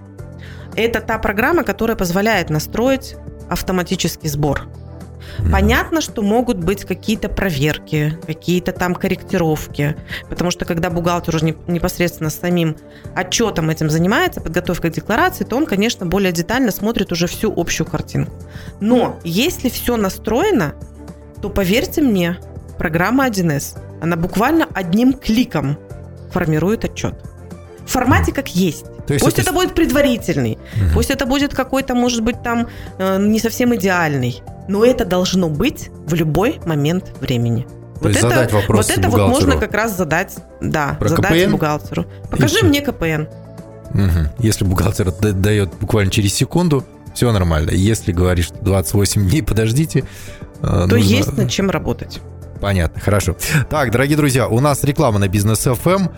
Это 0.76 1.00
та 1.00 1.18
программа, 1.18 1.62
которая 1.62 1.96
позволяет 1.96 2.50
настроить 2.50 3.16
автоматический 3.48 4.28
сбор 4.28 4.68
Понятно, 5.50 6.00
что 6.00 6.22
могут 6.22 6.58
быть 6.58 6.84
какие-то 6.84 7.28
проверки, 7.28 8.18
какие-то 8.26 8.72
там 8.72 8.94
корректировки, 8.94 9.96
потому 10.28 10.50
что 10.50 10.64
когда 10.64 10.90
бухгалтер 10.90 11.36
уже 11.36 11.56
непосредственно 11.66 12.30
с 12.30 12.38
самим 12.38 12.76
отчетом 13.14 13.70
этим 13.70 13.90
занимается, 13.90 14.40
подготовкой 14.40 14.90
к 14.90 14.94
декларации, 14.94 15.44
то 15.44 15.56
он, 15.56 15.66
конечно, 15.66 16.06
более 16.06 16.32
детально 16.32 16.70
смотрит 16.70 17.12
уже 17.12 17.26
всю 17.26 17.52
общую 17.54 17.86
картинку. 17.86 18.32
Но 18.80 19.18
если 19.24 19.68
все 19.68 19.96
настроено, 19.96 20.74
то 21.42 21.50
поверьте 21.50 22.00
мне, 22.00 22.38
программа 22.78 23.26
1С, 23.26 23.78
она 24.00 24.16
буквально 24.16 24.66
одним 24.74 25.12
кликом 25.12 25.78
формирует 26.30 26.84
отчет. 26.84 27.14
В 27.86 27.90
формате 27.90 28.32
как 28.32 28.48
есть. 28.48 28.86
То 29.06 29.12
есть 29.12 29.24
пусть 29.24 29.38
это, 29.38 29.50
это 29.50 29.52
будет 29.52 29.74
предварительный, 29.74 30.52
угу. 30.52 30.94
пусть 30.94 31.10
это 31.10 31.26
будет 31.26 31.54
какой-то, 31.54 31.94
может 31.94 32.22
быть, 32.22 32.42
там 32.42 32.68
э, 32.98 33.18
не 33.18 33.38
совсем 33.38 33.74
идеальный, 33.74 34.42
но 34.68 34.84
это 34.84 35.04
должно 35.04 35.48
быть 35.48 35.90
в 36.06 36.14
любой 36.14 36.60
момент 36.64 37.12
времени. 37.20 37.66
То 37.94 38.00
вот 38.00 38.08
есть 38.08 38.20
это, 38.20 38.28
задать 38.28 38.52
вопрос 38.52 38.88
вот 38.88 38.98
это 38.98 39.08
вот 39.08 39.28
можно 39.28 39.56
как 39.56 39.72
раз 39.72 39.96
задать, 39.96 40.36
да, 40.60 40.96
Про 40.98 41.08
задать 41.08 41.42
КПН? 41.42 41.52
бухгалтеру. 41.52 42.06
Покажи 42.30 42.64
мне 42.64 42.80
КПН. 42.80 43.28
Угу. 43.94 44.28
Если 44.40 44.64
бухгалтер 44.64 45.12
дает 45.12 45.72
буквально 45.80 46.10
через 46.10 46.34
секунду, 46.34 46.84
все 47.14 47.30
нормально. 47.32 47.70
Если 47.70 48.12
говоришь 48.12 48.50
28 48.60 49.28
дней, 49.28 49.42
подождите. 49.46 50.04
Э, 50.60 50.66
то 50.66 50.86
нужно... 50.86 50.96
есть 50.96 51.36
над 51.36 51.50
чем 51.50 51.70
работать. 51.70 52.20
Понятно, 52.60 53.00
хорошо. 53.00 53.36
Так, 53.70 53.90
дорогие 53.90 54.16
друзья, 54.16 54.48
у 54.48 54.60
нас 54.60 54.82
реклама 54.84 55.18
на 55.18 55.28
бизнес 55.28 55.66
FM. 55.66 56.10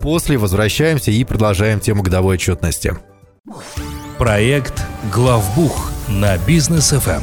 После 0.00 0.36
возвращаемся 0.36 1.10
и 1.10 1.24
продолжаем 1.24 1.80
тему 1.80 2.02
годовой 2.02 2.34
отчетности. 2.34 2.94
Проект 4.18 4.82
Главбух 5.12 5.90
на 6.08 6.36
бизнес 6.38 6.92
FM. 6.92 7.22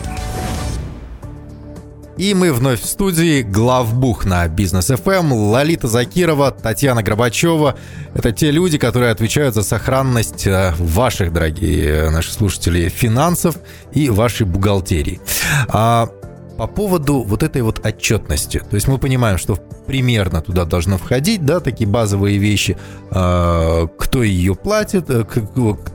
И 2.18 2.34
мы 2.34 2.52
вновь 2.54 2.82
в 2.82 2.86
студии. 2.86 3.42
Главбух 3.42 4.26
на 4.26 4.48
Бизнес 4.48 4.90
FM. 4.90 5.34
Лолита 5.34 5.88
Закирова, 5.88 6.52
Татьяна 6.52 7.04
Горбачева. 7.04 7.76
Это 8.14 8.32
те 8.32 8.52
люди, 8.52 8.78
которые 8.78 9.12
отвечают 9.12 9.56
за 9.56 9.64
сохранность 9.64 10.46
э, 10.46 10.74
ваших, 10.78 11.34
дорогие 11.34 12.10
наши 12.10 12.32
слушатели, 12.32 12.90
финансов 12.90 13.58
и 13.94 14.10
вашей 14.10 14.46
бухгалтерии. 14.46 15.22
А 15.70 16.10
по 16.58 16.68
поводу 16.68 17.24
вот 17.24 17.42
этой 17.42 17.64
вот 17.64 17.84
отчетности. 17.84 18.62
То 18.70 18.76
есть 18.76 18.88
мы 18.88 19.00
понимаем, 19.00 19.40
что 19.40 19.56
примерно 19.88 20.42
туда 20.42 20.66
должно 20.66 21.00
входить, 21.00 21.44
да, 21.44 21.60
такие 21.60 21.90
базовые 21.90 22.38
вещи, 22.38 22.78
а, 23.10 23.88
кто 23.88 24.22
ее 24.22 24.54
платит, 24.54 25.10
э, 25.10 25.26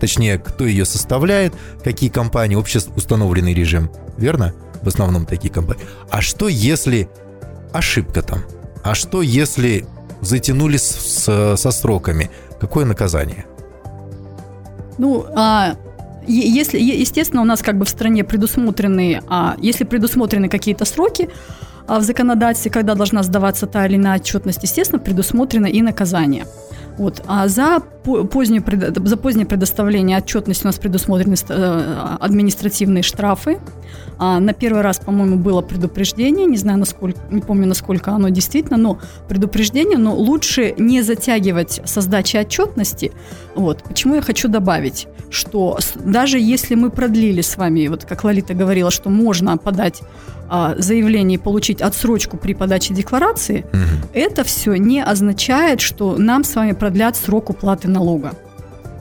точнее, 0.01 0.39
кто 0.39 0.67
ее 0.67 0.85
составляет, 0.85 1.55
какие 1.85 2.11
компании, 2.11 2.57
общество 2.57 2.93
установленный 2.97 3.55
режим, 3.55 3.91
верно? 4.17 4.55
В 4.87 4.89
основном 4.89 5.27
такие 5.27 5.53
компании. 5.53 5.85
А 6.11 6.21
что 6.23 6.49
если 6.49 7.09
ошибка 7.73 8.23
там? 8.23 8.39
А 8.85 8.95
что 8.95 9.21
если 9.21 9.85
затянули 10.21 10.77
с, 10.77 10.85
с, 10.85 11.57
со 11.57 11.71
сроками? 11.73 12.31
Какое 12.61 12.87
наказание? 12.87 13.47
Ну, 14.99 15.27
а, 15.35 15.77
если, 16.29 16.79
естественно, 16.79 17.43
у 17.43 17.45
нас 17.45 17.63
как 17.63 17.77
бы 17.77 17.85
в 17.85 17.89
стране 17.89 18.23
предусмотрены, 18.23 19.21
а, 19.27 19.57
если 19.59 19.85
предусмотрены 19.85 20.49
какие-то 20.49 20.85
сроки, 20.85 21.29
а 21.89 21.99
в 21.99 22.03
законодательстве, 22.03 22.71
когда 22.71 22.95
должна 22.95 23.23
сдаваться 23.23 23.67
та 23.67 23.87
или 23.87 23.97
иная 23.97 24.19
отчетность, 24.19 24.63
естественно, 24.63 25.01
предусмотрено 25.01 25.67
и 25.67 25.83
наказание. 25.83 26.47
Вот. 26.99 27.23
А 27.27 27.49
за 27.49 27.81
позднее, 28.05 28.63
за 29.05 29.17
позднее 29.17 29.47
предоставление 29.47 30.19
отчетности 30.19 30.65
у 30.65 30.69
нас 30.69 30.79
предусмотрены 30.79 31.35
э, 31.49 32.17
административные 32.21 33.03
штрафы. 33.03 33.59
А 34.19 34.41
на 34.41 34.55
первый 34.55 34.83
раз, 34.83 34.99
по-моему, 34.99 35.37
было 35.37 35.61
предупреждение, 35.61 36.47
не 36.47 36.57
знаю, 36.57 36.79
насколько, 36.79 37.21
не 37.31 37.41
помню, 37.43 37.67
насколько 37.67 38.13
оно 38.13 38.31
действительно, 38.31 38.79
но 38.79 38.99
предупреждение, 39.29 39.99
но 39.99 40.15
лучше 40.15 40.75
не 40.79 41.03
затягивать 41.03 41.83
со 41.85 42.01
сдачей 42.01 42.41
отчетности. 42.41 43.13
Вот. 43.55 43.83
Почему 43.83 44.15
я 44.15 44.23
хочу 44.23 44.49
добавить, 44.49 45.07
что 45.31 45.79
даже 45.97 46.39
если 46.39 46.75
мы 46.77 46.91
продлили 46.91 47.43
с 47.43 47.57
вами, 47.57 47.89
вот 47.89 48.05
как 48.05 48.25
Лолита 48.25 48.55
говорила, 48.55 48.91
что 48.91 49.11
можно 49.11 49.57
подать 49.59 50.03
а, 50.49 50.75
заявление 50.79 51.39
и 51.39 51.43
получить 51.43 51.83
отсрочку 51.83 52.37
при 52.37 52.55
подаче 52.55 52.95
декларации, 52.95 53.67
угу. 53.73 54.09
это 54.13 54.45
все 54.45 54.75
не 54.77 55.03
означает, 55.03 55.81
что 55.81 56.17
нам 56.19 56.45
с 56.45 56.55
вами 56.55 56.73
продлят 56.87 57.17
срок 57.17 57.51
уплаты 57.51 57.89
налога. 57.89 58.31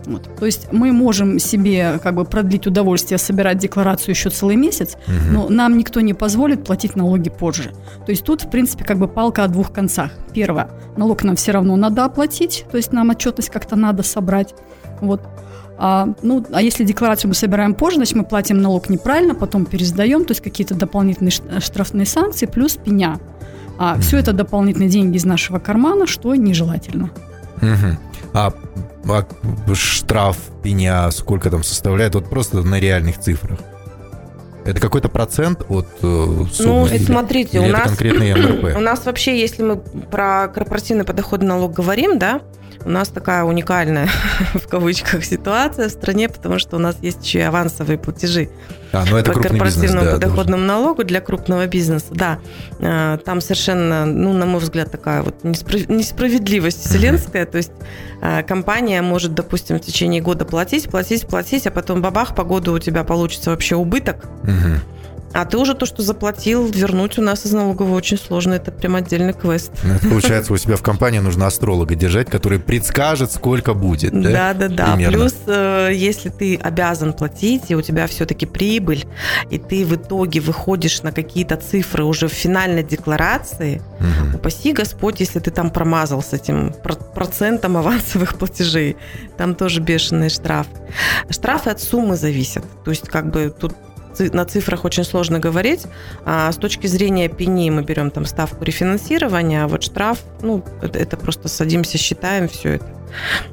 Вот. 0.07 0.27
То 0.39 0.45
есть 0.47 0.71
мы 0.71 0.91
можем 0.91 1.37
себе 1.39 1.99
как 2.01 2.15
бы 2.15 2.25
продлить 2.25 2.65
удовольствие 2.67 3.19
собирать 3.19 3.59
декларацию 3.59 4.13
еще 4.15 4.29
целый 4.31 4.55
месяц, 4.55 4.97
Мгм. 5.07 5.33
но 5.33 5.49
нам 5.49 5.77
никто 5.77 6.01
не 6.01 6.13
позволит 6.15 6.63
платить 6.63 6.95
налоги 6.95 7.29
позже. 7.29 7.71
То 8.05 8.11
есть 8.11 8.23
тут, 8.23 8.41
в 8.43 8.49
принципе, 8.49 8.83
как 8.83 8.97
бы 8.97 9.07
палка 9.07 9.43
о 9.43 9.47
двух 9.47 9.71
концах. 9.71 10.09
Первое, 10.33 10.67
налог 10.97 11.23
нам 11.23 11.35
все 11.35 11.51
равно 11.51 11.75
надо 11.75 12.05
оплатить, 12.05 12.65
то 12.71 12.77
есть 12.77 12.91
нам 12.91 13.11
отчетность 13.11 13.51
как-то 13.51 13.75
надо 13.75 14.01
собрать. 14.03 14.55
Вот. 15.01 15.21
А, 15.77 16.07
ну, 16.23 16.43
а 16.51 16.61
если 16.63 16.83
декларацию 16.85 17.29
мы 17.29 17.35
собираем 17.35 17.75
позже, 17.75 17.97
значит, 17.97 18.15
мы 18.15 18.23
платим 18.23 18.61
налог 18.61 18.89
неправильно, 18.89 19.35
потом 19.35 19.65
пересдаем, 19.65 20.25
то 20.25 20.31
есть 20.31 20.41
какие-то 20.41 20.73
дополнительные 20.73 21.31
ш- 21.31 21.59
штрафные 21.59 22.05
санкции 22.07 22.47
плюс 22.47 22.77
пеня. 22.77 23.19
А 23.77 23.99
все 23.99 24.17
это 24.17 24.33
дополнительные 24.33 24.89
деньги 24.89 25.17
из 25.17 25.25
нашего 25.25 25.59
кармана, 25.59 26.07
что 26.07 26.33
нежелательно. 26.35 27.09
Мгм. 27.62 27.97
А, 28.33 28.53
а 29.07 29.25
штраф, 29.75 30.38
пеня, 30.63 31.09
сколько 31.12 31.50
там 31.50 31.63
составляет? 31.63 32.15
Вот 32.15 32.29
просто 32.29 32.62
на 32.62 32.79
реальных 32.79 33.19
цифрах. 33.19 33.59
Это 34.65 34.81
какой-то 34.81 35.09
процент 35.09 35.63
от 35.69 35.88
э, 36.01 36.45
суммы? 36.51 36.88
Ну, 36.88 36.88
или- 36.88 37.03
смотрите, 37.03 37.59
или 37.59 37.69
у 37.69 37.71
нас, 37.71 37.97
у 38.75 38.79
нас 38.79 39.05
вообще, 39.05 39.39
если 39.39 39.62
мы 39.62 39.77
про 39.77 40.47
корпоративный 40.47 41.03
подоходный 41.03 41.47
налог 41.47 41.74
говорим, 41.74 42.17
да, 42.17 42.41
у 42.83 42.89
нас 42.89 43.09
такая 43.09 43.43
уникальная, 43.43 44.09
в 44.53 44.67
кавычках, 44.67 45.24
ситуация 45.24 45.88
в 45.88 45.91
стране, 45.91 46.29
потому 46.29 46.57
что 46.57 46.77
у 46.77 46.79
нас 46.79 46.97
есть 47.01 47.24
еще 47.24 47.39
и 47.39 47.43
авансовые 47.43 48.00
платежи 48.00 48.50
А, 48.95 49.03
ну 49.09 49.17
это 49.17 49.31
по 49.31 49.39
крупный 49.39 49.59
бизнес, 49.59 49.75
корпоративному 49.75 50.05
да. 50.05 50.11
подоходному 50.13 50.63
налогу 50.63 51.03
для 51.03 51.21
крупного 51.21 51.67
бизнеса, 51.67 52.07
да. 52.11 52.39
Э, 52.79 53.17
Там 53.23 53.41
совершенно, 53.41 54.05
ну, 54.05 54.33
на 54.33 54.45
мой 54.45 54.61
взгляд, 54.61 54.91
такая 54.91 55.21
вот 55.21 55.43
несправедливость 55.43 56.85
вселенская. 56.85 57.45
То 57.45 57.57
есть 57.57 57.71
э, 58.21 58.43
компания 58.43 59.01
может, 59.01 59.33
допустим, 59.33 59.77
в 59.77 59.81
течение 59.81 60.21
года 60.21 60.45
платить, 60.45 60.89
платить, 60.89 61.27
платить, 61.27 61.67
а 61.67 61.71
потом 61.71 62.01
бабах, 62.01 62.35
по 62.35 62.43
году 62.43 62.73
у 62.73 62.79
тебя 62.79 63.03
получится 63.03 63.49
вообще 63.49 63.75
убыток. 63.75 64.25
должен. 64.43 64.79
А 65.35 65.43
ты 65.45 65.57
уже 65.57 65.73
то, 65.73 65.85
что 65.85 66.01
заплатил, 66.01 66.65
вернуть 66.67 67.17
у 67.19 67.21
нас 67.21 67.45
из 67.45 67.51
налоговой 67.51 67.91
очень 67.97 68.17
сложно. 68.17 68.53
Это 68.53 68.71
прям 68.71 68.95
отдельный 68.95 69.33
квест. 69.33 69.71
Ну, 69.83 69.93
это 69.95 70.07
получается, 70.07 70.53
у 70.53 70.57
себя 70.57 70.77
в 70.77 70.81
компании 70.81 71.19
нужно 71.19 71.45
астролога 71.45 71.93
держать, 71.95 72.29
который 72.29 72.57
предскажет, 72.59 73.31
сколько 73.33 73.73
будет, 73.73 74.13
да? 74.13 74.31
Да, 74.31 74.53
да, 74.53 74.67
да. 74.69 74.93
Примерно. 74.93 75.17
Плюс, 75.17 75.35
э, 75.47 75.89
если 75.93 76.29
ты 76.29 76.55
обязан 76.55 77.11
платить, 77.11 77.63
и 77.69 77.75
у 77.75 77.81
тебя 77.81 78.07
все-таки 78.07 78.45
прибыль, 78.45 79.05
и 79.49 79.57
ты 79.57 79.85
в 79.85 79.93
итоге 79.95 80.39
выходишь 80.39 81.01
на 81.03 81.11
какие-то 81.11 81.57
цифры 81.57 82.05
уже 82.05 82.27
в 82.29 82.31
финальной 82.33 82.83
декларации, 82.83 83.81
Мгм. 83.99 84.35
упаси 84.35 84.71
Господь, 84.71 85.19
если 85.19 85.39
ты 85.39 85.51
там 85.51 85.69
промазал 85.69 86.23
с 86.23 86.31
этим 86.31 86.73
про- 86.81 86.95
процентом 86.95 87.75
авансовых 87.75 88.37
платежей. 88.37 88.95
Там 89.37 89.53
тоже 89.55 89.81
бешеный 89.81 90.29
штраф. 90.29 90.67
Штрафы 91.29 91.71
от 91.71 91.81
суммы 91.81 92.15
зависят. 92.15 92.63
То 92.85 92.91
есть, 92.91 93.09
как 93.09 93.31
бы 93.31 93.53
тут 93.57 93.73
на 94.19 94.45
цифрах 94.45 94.86
очень 94.86 95.03
сложно 95.03 95.39
говорить. 95.39 95.86
А 96.25 96.51
с 96.51 96.55
точки 96.57 96.88
зрения 96.88 97.29
пени 97.29 97.69
мы 97.69 97.84
берем 97.84 98.12
там 98.12 98.25
ставку 98.25 98.63
рефинансирования, 98.63 99.63
а 99.63 99.67
вот 99.67 99.84
штраф, 99.84 100.19
ну, 100.41 100.63
это, 100.81 101.00
это 101.00 101.17
просто 101.17 101.48
садимся, 101.48 101.98
считаем 101.98 102.48
все 102.48 102.75
это. 102.75 102.86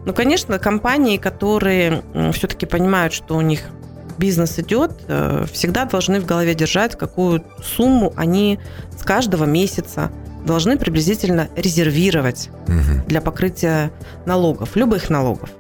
Ну, 0.04 0.12
конечно, 0.12 0.58
компании, 0.58 1.16
которые 1.18 2.02
все-таки 2.32 2.66
понимают, 2.66 3.12
что 3.12 3.36
у 3.36 3.40
них 3.40 3.60
бизнес 4.18 4.58
идет, 4.58 4.92
э, 5.08 5.46
всегда 5.52 5.84
должны 5.84 6.20
в 6.20 6.26
голове 6.26 6.54
держать, 6.54 6.96
какую 6.96 7.44
сумму 7.62 8.12
они 8.16 8.58
с 8.96 9.02
каждого 9.02 9.44
месяца 9.44 10.10
должны 10.44 10.76
приблизительно 10.76 11.48
резервировать 11.56 12.50
Мгм. 12.66 13.04
для 13.06 13.20
покрытия 13.20 13.90
налогов, 14.26 14.76
любых 14.76 15.08
налогов. 15.10 15.50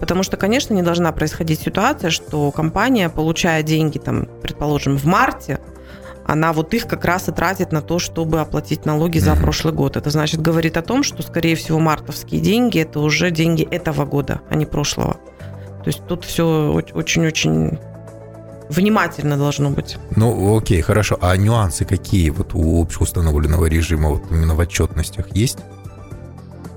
Потому 0.00 0.22
что, 0.22 0.36
конечно, 0.36 0.72
не 0.72 0.82
должна 0.82 1.12
происходить 1.12 1.60
ситуация, 1.60 2.10
что 2.10 2.50
компания, 2.50 3.10
получая 3.10 3.62
деньги, 3.62 3.98
там, 3.98 4.26
предположим, 4.42 4.96
в 4.96 5.04
марте, 5.04 5.60
она 6.26 6.52
вот 6.52 6.72
их 6.74 6.86
как 6.86 7.04
раз 7.04 7.28
и 7.28 7.32
тратит 7.32 7.70
на 7.72 7.82
то, 7.82 7.98
чтобы 7.98 8.40
оплатить 8.40 8.86
налоги 8.86 9.18
за 9.18 9.36
прошлый 9.36 9.74
год. 9.74 9.96
Это 9.96 10.10
значит, 10.10 10.40
говорит 10.40 10.76
о 10.76 10.82
том, 10.82 11.02
что, 11.02 11.22
скорее 11.22 11.54
всего, 11.54 11.78
мартовские 11.78 12.40
деньги– 12.40 12.78
это 12.80 13.00
уже 13.00 13.30
деньги 13.30 13.62
этого 13.62 14.06
года, 14.06 14.40
а 14.48 14.54
не 14.54 14.64
прошлого. 14.64 15.14
То 15.82 15.88
есть 15.88 16.06
тут 16.06 16.24
все 16.24 16.72
очень-очень 16.94 17.78
внимательно 18.68 19.36
должно 19.36 19.70
быть. 19.70 19.98
Ну, 20.14 20.56
окей, 20.56 20.80
хорошо. 20.80 21.18
А 21.20 21.36
нюансы 21.36 21.84
какие 21.84 22.30
вот 22.30 22.54
у 22.54 22.82
общеустановленного 22.82 23.66
режима 23.66 24.10
вот 24.10 24.22
именно 24.30 24.54
в 24.54 24.60
отчетностях 24.60 25.34
есть? 25.34 25.58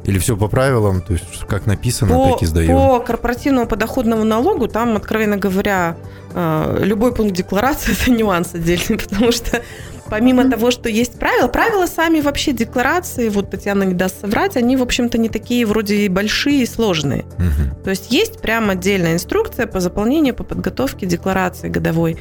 Или 0.06 0.20
все 0.20 0.36
по 0.36 0.48
правилам, 0.48 1.02
то 1.02 1.14
есть 1.14 1.46
как 1.48 1.66
написано, 1.66 2.16
По, 2.16 2.32
так 2.32 2.44
и 2.44 2.46
сдаем? 2.46 2.76
по 2.76 3.00
корпоративному 3.00 3.68
подоходному 3.68 4.24
налогу, 4.24 4.68
там, 4.68 4.96
откровенно 4.96 5.38
говоря, 5.38 5.96
э, 6.34 6.80
любой 6.84 7.14
пункт 7.14 7.34
декларации– 7.34 7.94
это 8.02 8.12
нюанс 8.12 8.54
отдельный, 8.54 8.98
потому 9.10 9.32
что 9.32 9.62
помимо 10.10 10.50
того, 10.50 10.72
что 10.72 10.90
есть 10.90 11.18
правила, 11.18 11.48
правила 11.48 11.88
сами 11.88 12.22
вообще 12.22 12.52
декларации, 12.52 13.30
вот 13.30 13.50
Татьяна 13.50 13.84
не 13.84 13.94
даст 13.94 14.22
соврать, 14.22 14.58
они, 14.58 14.78
в 14.78 14.82
общем-то, 14.82 15.18
не 15.18 15.30
такие 15.30 15.66
вроде 15.66 15.96
и 15.96 16.10
большие 16.10 16.64
и 16.64 16.66
сложные. 16.66 17.26
Мгм. 17.38 17.84
То 17.84 17.90
есть 17.90 18.12
есть 18.12 18.40
прям 18.40 18.70
отдельная 18.70 19.14
инструкция 19.14 19.66
по 19.68 19.80
заполнению, 19.80 20.36
по 20.36 20.44
подготовке 20.44 21.06
декларации 21.06 21.70
годовой. 21.70 22.18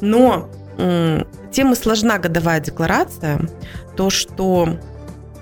Но 0.00 0.48
м, 0.78 1.26
тем 1.52 1.72
и 1.72 1.76
сложна 1.76 2.18
годовая 2.18 2.60
декларация, 2.60 3.40
то, 3.96 4.10
что 4.10 4.78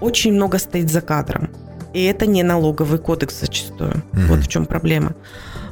очень 0.01 0.33
много 0.33 0.59
стоит 0.59 0.91
за 0.91 1.01
кадром. 1.01 1.49
И 1.95 2.05
это 2.05 2.27
не 2.27 2.43
налоговый 2.43 2.99
кодекс 2.99 3.41
зачастую. 3.41 4.03
Мгм. 4.13 4.27
Вот 4.27 4.41
в 4.41 4.49
чем 4.49 4.67
проблема. 4.67 5.15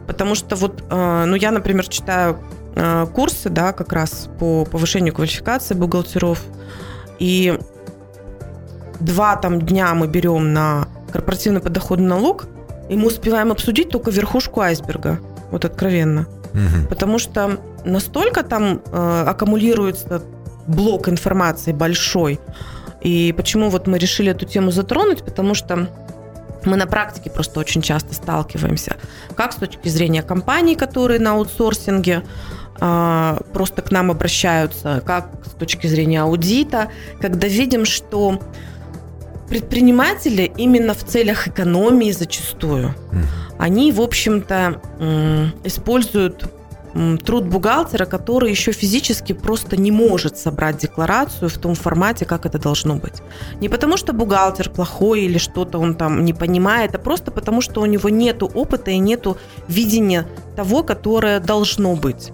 Потому 0.06 0.34
что 0.34 0.56
вот, 0.56 0.82
э, 0.88 1.24
ну 1.26 1.36
я, 1.36 1.50
например, 1.50 1.86
читаю 1.88 2.38
э, 2.74 3.06
курсы, 3.12 3.50
да, 3.50 3.72
как 3.72 3.92
раз 3.92 4.28
по 4.38 4.64
повышению 4.64 5.12
квалификации 5.14 5.74
бухгалтеров. 5.74 6.40
И 7.18 7.58
два 9.00 9.36
там 9.36 9.60
дня 9.60 9.94
мы 9.94 10.06
берем 10.06 10.52
на 10.52 10.88
корпоративный 11.12 11.60
подоходный 11.60 12.06
налог, 12.06 12.46
и 12.88 12.96
мы 12.96 13.08
успеваем 13.08 13.50
обсудить 13.50 13.90
только 13.90 14.10
верхушку 14.10 14.60
айсберга. 14.60 15.20
Вот 15.50 15.64
откровенно. 15.64 16.26
Мгм. 16.52 16.86
Потому 16.88 17.18
что 17.18 17.58
настолько 17.84 18.42
там 18.42 18.80
э, 18.92 19.24
аккумулируется 19.26 20.22
блок 20.66 21.08
информации 21.08 21.72
большой. 21.72 22.38
И 23.00 23.34
почему 23.36 23.68
вот 23.68 23.88
мы 23.88 23.98
решили 23.98 24.30
эту 24.30 24.46
тему 24.46 24.70
затронуть? 24.70 25.24
Потому 25.24 25.54
что 25.54 25.88
мы 26.66 26.76
на 26.76 26.86
практике 26.86 27.30
просто 27.30 27.60
очень 27.60 27.82
часто 27.82 28.14
сталкиваемся. 28.14 28.96
Как 29.36 29.52
с 29.52 29.56
точки 29.56 29.88
зрения 29.88 30.22
компаний, 30.22 30.74
которые 30.74 31.20
на 31.20 31.32
аутсорсинге 31.32 32.22
а, 32.80 33.38
просто 33.52 33.82
к 33.82 33.90
нам 33.90 34.10
обращаются, 34.10 35.02
как 35.04 35.30
с 35.44 35.50
точки 35.50 35.86
зрения 35.86 36.22
аудита, 36.22 36.90
когда 37.20 37.46
видим, 37.46 37.84
что 37.84 38.40
предприниматели 39.48 40.50
именно 40.56 40.94
в 40.94 41.04
целях 41.04 41.46
экономии 41.46 42.10
зачастую 42.10 42.94
они, 43.62 43.92
в 43.92 44.00
общем-то, 44.00 44.80
м, 44.98 45.52
используют 45.62 46.50
труд 47.24 47.46
бухгалтера, 47.46 48.04
который 48.04 48.50
еще 48.50 48.72
физически 48.72 49.32
просто 49.32 49.76
не 49.76 49.90
может 49.90 50.36
собрать 50.36 50.78
декларацию 50.78 51.48
в 51.48 51.58
том 51.58 51.74
формате, 51.74 52.24
как 52.24 52.46
это 52.46 52.58
должно 52.58 52.96
быть. 52.96 53.22
Не 53.60 53.68
потому, 53.68 53.96
что 53.96 54.12
бухгалтер 54.12 54.70
плохой 54.70 55.22
или 55.22 55.38
что-то 55.38 55.78
он 55.78 55.94
там 55.94 56.24
не 56.24 56.34
понимает, 56.34 56.94
а 56.94 56.98
просто 56.98 57.30
потому, 57.30 57.60
что 57.60 57.80
у 57.80 57.86
него 57.86 58.08
нет 58.08 58.42
опыта 58.42 58.90
и 58.90 58.98
нет 58.98 59.26
видения 59.68 60.26
того, 60.56 60.82
которое 60.82 61.40
должно 61.40 61.94
быть. 61.94 62.32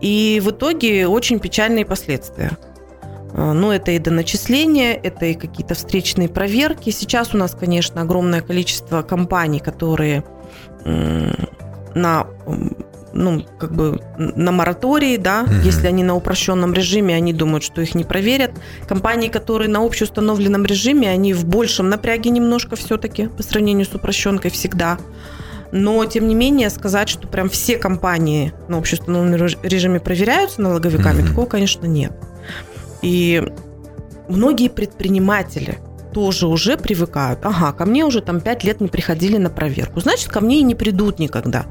И 0.00 0.40
в 0.44 0.50
итоге 0.50 1.06
очень 1.08 1.40
печальные 1.40 1.84
последствия. 1.84 2.56
А, 3.34 3.52
Ну, 3.52 3.72
это 3.72 3.90
и 3.90 3.98
доначисления, 3.98 4.94
это 4.94 5.26
и 5.26 5.34
какие-то 5.34 5.74
встречные 5.74 6.28
проверки. 6.28 6.90
Сейчас 6.90 7.34
у 7.34 7.38
нас, 7.38 7.54
конечно, 7.54 8.02
огромное 8.02 8.40
количество 8.40 9.02
компаний, 9.02 9.60
которые 9.60 10.24
на 11.94 12.26
ну, 13.12 13.44
как 13.58 13.72
бы 13.72 14.00
на 14.18 14.52
моратории, 14.52 15.16
да, 15.16 15.42
Мгм. 15.42 15.60
если 15.62 15.86
они 15.86 16.04
на 16.04 16.14
упрощенном 16.14 16.74
режиме, 16.74 17.14
они 17.14 17.32
думают, 17.32 17.64
что 17.64 17.80
их 17.80 17.94
не 17.94 18.04
проверят. 18.04 18.50
Компании, 18.86 19.28
которые 19.28 19.68
на 19.68 19.84
общеустановленном 19.84 20.64
режиме, 20.64 21.10
они 21.10 21.32
в 21.34 21.44
большем 21.44 21.88
напряге 21.88 22.30
немножко 22.30 22.76
все-таки 22.76 23.28
по 23.28 23.42
сравнению 23.42 23.86
с 23.86 23.94
упрощенкой 23.94 24.50
всегда. 24.50 24.98
Но, 25.70 26.04
тем 26.06 26.28
не 26.28 26.34
менее, 26.34 26.70
сказать, 26.70 27.08
что 27.10 27.28
прям 27.28 27.50
все 27.50 27.76
компании 27.76 28.52
на 28.68 28.78
общеустановленном 28.78 29.38
реж- 29.40 29.58
режиме 29.62 30.00
проверяются 30.00 30.62
налоговиками, 30.62 31.20
Мгм. 31.20 31.28
такого, 31.28 31.46
конечно, 31.46 31.86
нет. 31.86 32.12
И 33.02 33.42
многие 34.28 34.68
предприниматели 34.68 35.78
тоже 36.18 36.48
уже 36.48 36.76
привыкают. 36.76 37.38
Ага, 37.44 37.72
ко 37.72 37.84
мне 37.86 38.04
уже 38.04 38.20
там 38.20 38.40
пять 38.40 38.64
лет 38.64 38.80
не 38.80 38.88
приходили 38.88 39.36
на 39.36 39.50
проверку. 39.50 40.00
Значит, 40.00 40.28
ко 40.30 40.40
мне 40.40 40.58
и 40.58 40.62
не 40.64 40.74
придут 40.74 41.20
никогда. 41.20 41.66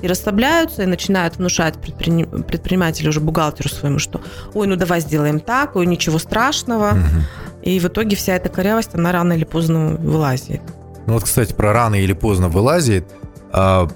И 0.00 0.06
расслабляются, 0.08 0.84
и 0.84 0.86
начинают 0.86 1.36
внушать 1.36 1.74
предприни- 1.76 2.42
предпринимателю, 2.44 3.10
уже 3.10 3.20
бухгалтеру 3.20 3.68
своему, 3.68 3.98
что 3.98 4.22
ой, 4.54 4.66
ну 4.66 4.76
давай 4.76 5.00
сделаем 5.00 5.38
так, 5.38 5.76
ой, 5.76 5.84
ничего 5.84 6.18
страшного. 6.18 6.92
Мгм. 6.92 7.24
И 7.62 7.78
в 7.78 7.84
итоге 7.84 8.16
вся 8.16 8.36
эта 8.36 8.48
корявость, 8.48 8.94
она 8.94 9.12
рано 9.12 9.34
или 9.34 9.44
поздно 9.44 9.96
вылазит. 9.96 10.62
Ну 11.06 11.12
вот, 11.12 11.24
кстати, 11.24 11.52
про 11.52 11.74
рано 11.74 11.96
или 11.96 12.14
поздно 12.14 12.48
вылазит. 12.48 13.04
А, 13.52 13.86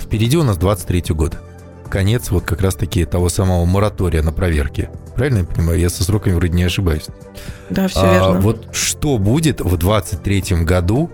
впереди 0.00 0.38
у 0.38 0.42
нас 0.42 0.56
23 0.56 1.12
год. 1.14 1.36
Конец 1.90 2.30
вот 2.30 2.44
как 2.44 2.60
раз-таки 2.60 3.04
того 3.04 3.28
самого 3.28 3.64
моратория 3.64 4.22
на 4.22 4.32
проверки. 4.32 4.90
Правильно 5.14 5.38
я 5.38 5.44
понимаю? 5.44 5.80
Я 5.80 5.90
со 5.90 6.04
сроками 6.04 6.34
вроде 6.34 6.52
не 6.52 6.64
ошибаюсь. 6.64 7.06
Да, 7.70 7.88
все 7.88 8.00
а, 8.02 8.12
верно. 8.12 8.40
Вот 8.40 8.68
что 8.72 9.18
будет 9.18 9.60
в 9.60 9.76
23 9.76 10.64
году? 10.64 11.10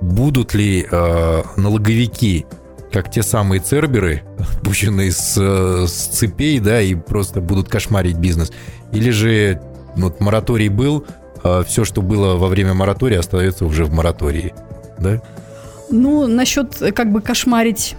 Будут 0.00 0.54
ли 0.54 0.86
э, 0.90 1.42
налоговики 1.56 2.46
как 2.92 3.10
те 3.10 3.22
самые 3.22 3.60
церберы, 3.60 4.22
пущенные 4.62 5.12
с, 5.12 5.36
с 5.36 5.92
цепей, 5.92 6.60
да, 6.60 6.80
и 6.80 6.94
просто 6.94 7.40
будут 7.40 7.68
кошмарить 7.68 8.18
бизнес. 8.18 8.52
Или 8.92 9.10
же 9.10 9.60
вот 9.96 10.20
мораторий 10.20 10.68
был, 10.68 11.06
а 11.42 11.64
все, 11.64 11.84
что 11.84 12.02
было 12.02 12.36
во 12.36 12.48
время 12.48 12.74
моратория, 12.74 13.18
остается 13.18 13.64
уже 13.64 13.84
в 13.84 13.92
моратории, 13.92 14.54
да? 14.98 15.22
Ну, 15.90 16.26
насчет 16.26 16.76
как 16.94 17.12
бы 17.12 17.20
кошмарить 17.20 17.96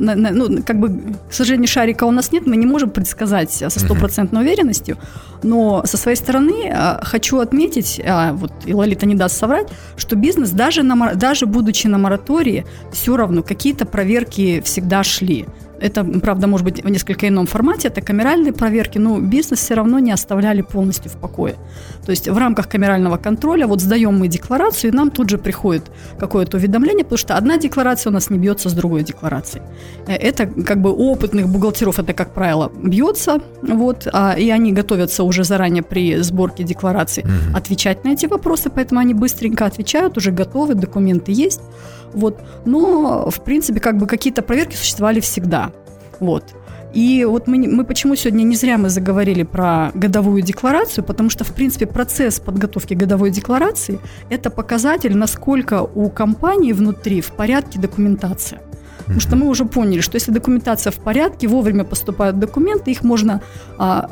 ну, 0.00 0.62
как 0.64 0.80
бы, 0.80 0.88
к 1.28 1.32
сожалению, 1.32 1.68
шарика 1.68 2.04
у 2.04 2.10
нас 2.10 2.32
нет, 2.32 2.46
мы 2.46 2.56
не 2.56 2.66
можем 2.66 2.90
предсказать 2.90 3.50
со 3.50 3.70
стопроцентной 3.70 4.40
уверенностью, 4.40 4.96
но 5.42 5.82
со 5.84 5.96
своей 5.96 6.16
стороны 6.16 6.70
а, 6.72 7.00
хочу 7.04 7.38
отметить, 7.38 8.00
а, 8.04 8.32
вот 8.32 8.52
и 8.64 8.74
Лолита 8.74 9.06
не 9.06 9.14
даст 9.14 9.36
соврать, 9.36 9.68
что 9.96 10.16
бизнес 10.16 10.50
даже, 10.50 10.82
на, 10.82 11.14
даже 11.14 11.46
будучи 11.46 11.86
на 11.86 11.98
моратории, 11.98 12.64
все 12.92 13.16
равно 13.16 13.42
какие-то 13.42 13.86
проверки 13.86 14.60
всегда 14.62 15.02
шли. 15.04 15.46
Это, 15.80 16.04
правда, 16.04 16.46
может 16.46 16.64
быть 16.64 16.84
в 16.84 16.88
несколько 16.88 17.26
ином 17.28 17.46
формате, 17.46 17.88
это 17.88 18.00
камеральные 18.00 18.52
проверки, 18.52 18.98
но 18.98 19.18
бизнес 19.18 19.60
все 19.60 19.74
равно 19.74 19.98
не 19.98 20.12
оставляли 20.12 20.62
полностью 20.62 21.10
в 21.10 21.16
покое. 21.16 21.54
То 22.04 22.10
есть 22.10 22.28
в 22.28 22.36
рамках 22.36 22.68
камерального 22.68 23.16
контроля 23.16 23.66
вот 23.66 23.80
сдаем 23.80 24.18
мы 24.18 24.28
декларацию, 24.28 24.92
и 24.92 24.94
нам 24.94 25.10
тут 25.10 25.30
же 25.30 25.38
приходит 25.38 25.90
какое-то 26.18 26.58
уведомление, 26.58 27.04
потому 27.04 27.18
что 27.18 27.36
одна 27.36 27.56
декларация 27.58 28.10
у 28.10 28.14
нас 28.14 28.30
не 28.30 28.38
бьется 28.38 28.68
с 28.68 28.72
другой 28.72 29.02
декларацией. 29.02 29.64
Э, 30.06 30.14
это 30.14 30.46
как 30.46 30.80
бы 30.80 30.92
у 30.92 31.12
опытных 31.12 31.48
бухгалтеров 31.48 31.98
это, 31.98 32.12
как 32.12 32.34
правило, 32.34 32.70
бьется, 32.82 33.40
вот, 33.62 34.06
а, 34.12 34.34
и 34.38 34.50
они 34.50 34.72
готовятся 34.72 35.24
уже 35.24 35.44
заранее 35.44 35.82
при 35.82 36.16
сборке 36.22 36.62
декларации 36.64 37.26
отвечать 37.54 38.04
на 38.04 38.10
эти 38.10 38.26
вопросы, 38.26 38.70
поэтому 38.70 39.00
они 39.00 39.14
быстренько 39.14 39.66
отвечают, 39.66 40.16
уже 40.16 40.30
готовы, 40.30 40.74
документы 40.74 41.32
есть. 41.32 41.60
Вот. 42.12 42.40
Но, 42.64 43.30
в 43.30 43.42
принципе, 43.42 43.80
как 43.80 43.96
бы 43.98 44.06
какие-то 44.06 44.42
проверки 44.42 44.76
существовали 44.76 45.20
всегда. 45.20 45.72
Вот. 46.18 46.44
И 46.92 47.24
вот 47.24 47.46
мы, 47.46 47.58
мы 47.68 47.84
почему 47.84 48.16
сегодня 48.16 48.42
не 48.42 48.56
зря 48.56 48.76
мы 48.76 48.90
заговорили 48.90 49.44
про 49.44 49.92
годовую 49.94 50.42
декларацию, 50.42 51.04
потому 51.04 51.30
что, 51.30 51.44
в 51.44 51.54
принципе, 51.54 51.86
процесс 51.86 52.40
подготовки 52.40 52.94
годовой 52.94 53.30
декларации– 53.30 54.00
это 54.30 54.50
показатель, 54.50 55.16
насколько 55.16 55.82
у 55.82 56.10
компании 56.10 56.72
внутри 56.72 57.20
в 57.20 57.30
порядке 57.30 57.78
документация. 57.78 58.60
Потому 59.10 59.20
что 59.20 59.36
мы 59.36 59.48
уже 59.48 59.64
поняли, 59.64 60.00
что 60.00 60.14
если 60.16 60.30
документация 60.30 60.92
в 60.92 60.96
порядке, 60.96 61.48
вовремя 61.48 61.82
поступают 61.84 62.38
документы, 62.38 62.92
их 62.92 63.02
можно 63.02 63.40
а, 63.76 64.08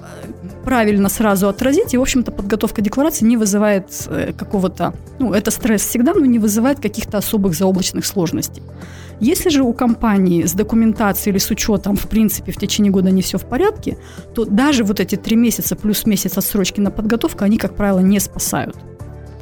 правильно 0.65 1.09
сразу 1.09 1.49
отразить, 1.49 1.95
и, 1.95 1.99
в 1.99 2.01
общем-то, 2.01 2.33
подготовка 2.33 2.83
декларации 2.83 3.25
не 3.25 3.37
вызывает 3.37 3.85
э, 4.09 4.33
какого-то, 4.37 4.95
ну, 5.21 5.33
это 5.33 5.53
стресс 5.53 5.83
всегда, 5.83 6.15
но 6.15 6.27
не 6.27 6.41
вызывает 6.41 6.81
каких-то 6.81 7.19
особых 7.19 7.55
заоблачных 7.55 8.05
сложностей. 8.05 8.63
Если 9.21 9.51
же 9.51 9.63
у 9.63 9.73
компании 9.73 10.45
с 10.45 10.53
документацией 10.53 11.33
или 11.33 11.39
с 11.39 11.51
учетом, 11.51 11.97
в 11.97 12.09
принципе, 12.09 12.51
в 12.51 12.57
течение 12.57 12.91
года 12.91 13.11
не 13.11 13.23
все 13.23 13.39
в 13.39 13.45
порядке, 13.45 13.99
то 14.35 14.45
даже 14.45 14.83
вот 14.83 14.99
эти 14.99 15.15
три 15.15 15.37
месяца 15.37 15.77
плюс 15.77 16.07
месяц 16.07 16.37
отсрочки 16.37 16.81
на 16.81 16.91
подготовку, 16.91 17.45
они, 17.45 17.57
как 17.57 17.77
правило, 17.77 18.01
не 18.01 18.19
спасают. 18.19 18.77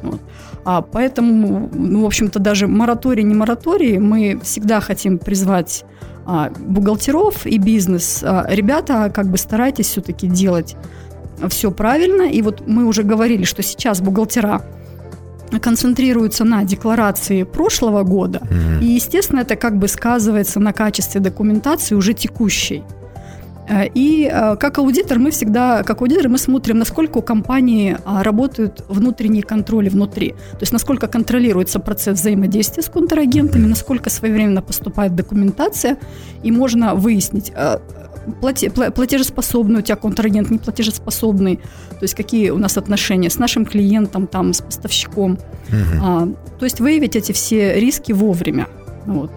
Вот. 0.01 0.21
А 0.65 0.81
поэтому, 0.81 1.69
ну, 1.73 2.03
в 2.03 2.05
общем-то, 2.05 2.39
даже 2.39 2.67
мораторий, 2.67 3.23
не 3.23 3.35
мораторий, 3.35 3.97
мы 3.97 4.39
всегда 4.43 4.79
хотим 4.79 5.17
призвать 5.17 5.85
а, 6.25 6.51
бухгалтеров 6.59 7.45
и 7.45 7.57
бизнес. 7.57 8.21
А, 8.23 8.45
ребята, 8.49 9.11
как 9.13 9.27
бы 9.27 9.37
старайтесь 9.37 9.87
все-таки 9.87 10.27
делать 10.27 10.75
все 11.49 11.71
правильно. 11.71 12.23
И 12.23 12.41
вот 12.41 12.67
мы 12.67 12.85
уже 12.85 13.03
говорили, 13.03 13.43
что 13.43 13.63
сейчас 13.63 14.01
бухгалтера 14.01 14.61
концентрируются 15.61 16.43
на 16.43 16.63
декларации 16.63 17.43
прошлого 17.43 18.03
года, 18.03 18.41
mm-hmm. 18.43 18.83
и, 18.83 18.85
естественно, 18.85 19.39
это 19.39 19.55
как 19.55 19.77
бы 19.77 19.87
сказывается 19.87 20.59
на 20.59 20.73
качестве 20.73 21.21
документации 21.21 21.95
уже 21.95 22.13
текущей. 22.13 22.83
Э, 23.67 23.87
и 23.93 24.29
э, 24.31 24.55
как 24.55 24.77
аудитор 24.77 25.19
мы 25.19 25.31
всегда, 25.31 25.83
как 25.83 26.01
аудитор 26.01 26.29
мы 26.29 26.37
смотрим, 26.37 26.79
насколько 26.79 27.17
у 27.17 27.21
компании 27.21 27.97
а, 28.05 28.23
работают 28.23 28.83
внутренние 28.87 29.43
контроли 29.43 29.89
внутри. 29.89 30.31
То 30.51 30.61
есть 30.61 30.73
насколько 30.73 31.07
контролируется 31.07 31.79
процесс 31.79 32.19
взаимодействия 32.19 32.83
с 32.83 32.89
контрагентами, 32.89 33.65
насколько 33.65 34.09
своевременно 34.09 34.61
поступает 34.61 35.15
документация, 35.15 35.97
и 36.43 36.51
можно 36.51 36.95
выяснить, 36.95 37.51
э, 37.55 37.79
платежеспособный 38.41 39.79
у 39.79 39.81
тебя 39.81 39.95
контрагент, 39.95 40.49
не 40.51 40.57
платежеспособный, 40.57 41.57
то 41.57 42.03
есть 42.03 42.13
какие 42.13 42.49
у 42.49 42.57
нас 42.57 42.77
отношения 42.77 43.29
с 43.29 43.37
нашим 43.37 43.65
клиентом, 43.65 44.27
там, 44.27 44.53
с 44.53 44.61
поставщиком. 44.61 45.33
Угу. 45.69 46.03
А, 46.03 46.27
то 46.59 46.65
есть 46.65 46.79
выявить 46.79 47.15
эти 47.15 47.31
все 47.31 47.79
риски 47.79 48.11
вовремя. 48.11 48.67
Вот. 49.05 49.31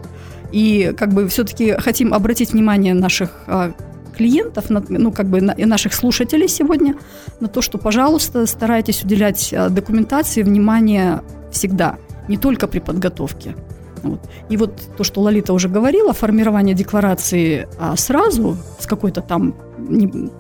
И 0.53 0.93
как 0.97 1.13
бы 1.13 1.29
все-таки 1.29 1.73
хотим 1.79 2.13
обратить 2.13 2.53
внимание 2.53 2.95
наших 2.95 3.31
а, 3.47 3.73
клиентов, 4.21 4.67
ну, 4.69 5.13
как 5.13 5.27
бы 5.27 5.39
и 5.39 5.65
наших 5.65 5.95
слушателей 5.95 6.49
сегодня, 6.49 6.95
на 7.41 7.49
то, 7.49 7.63
что, 7.63 7.79
пожалуйста, 7.79 8.47
старайтесь 8.47 9.03
уделять 9.03 9.55
а, 9.55 9.71
документации 9.71 10.43
внимание 10.43 11.23
всегда, 11.51 11.97
не 12.29 12.37
только 12.37 12.69
при 12.69 12.81
подготовке. 12.81 13.55
Вот. 14.03 14.21
И 14.51 14.57
вот 14.59 14.73
то, 14.97 15.05
что 15.05 15.23
Лолита 15.23 15.55
уже 15.55 15.69
говорила, 15.69 16.13
формирование 16.13 16.75
декларации 16.75 17.67
а 17.79 17.97
сразу 17.97 18.57
с 18.79 18.87
какой-то 18.87 19.23
там 19.23 19.55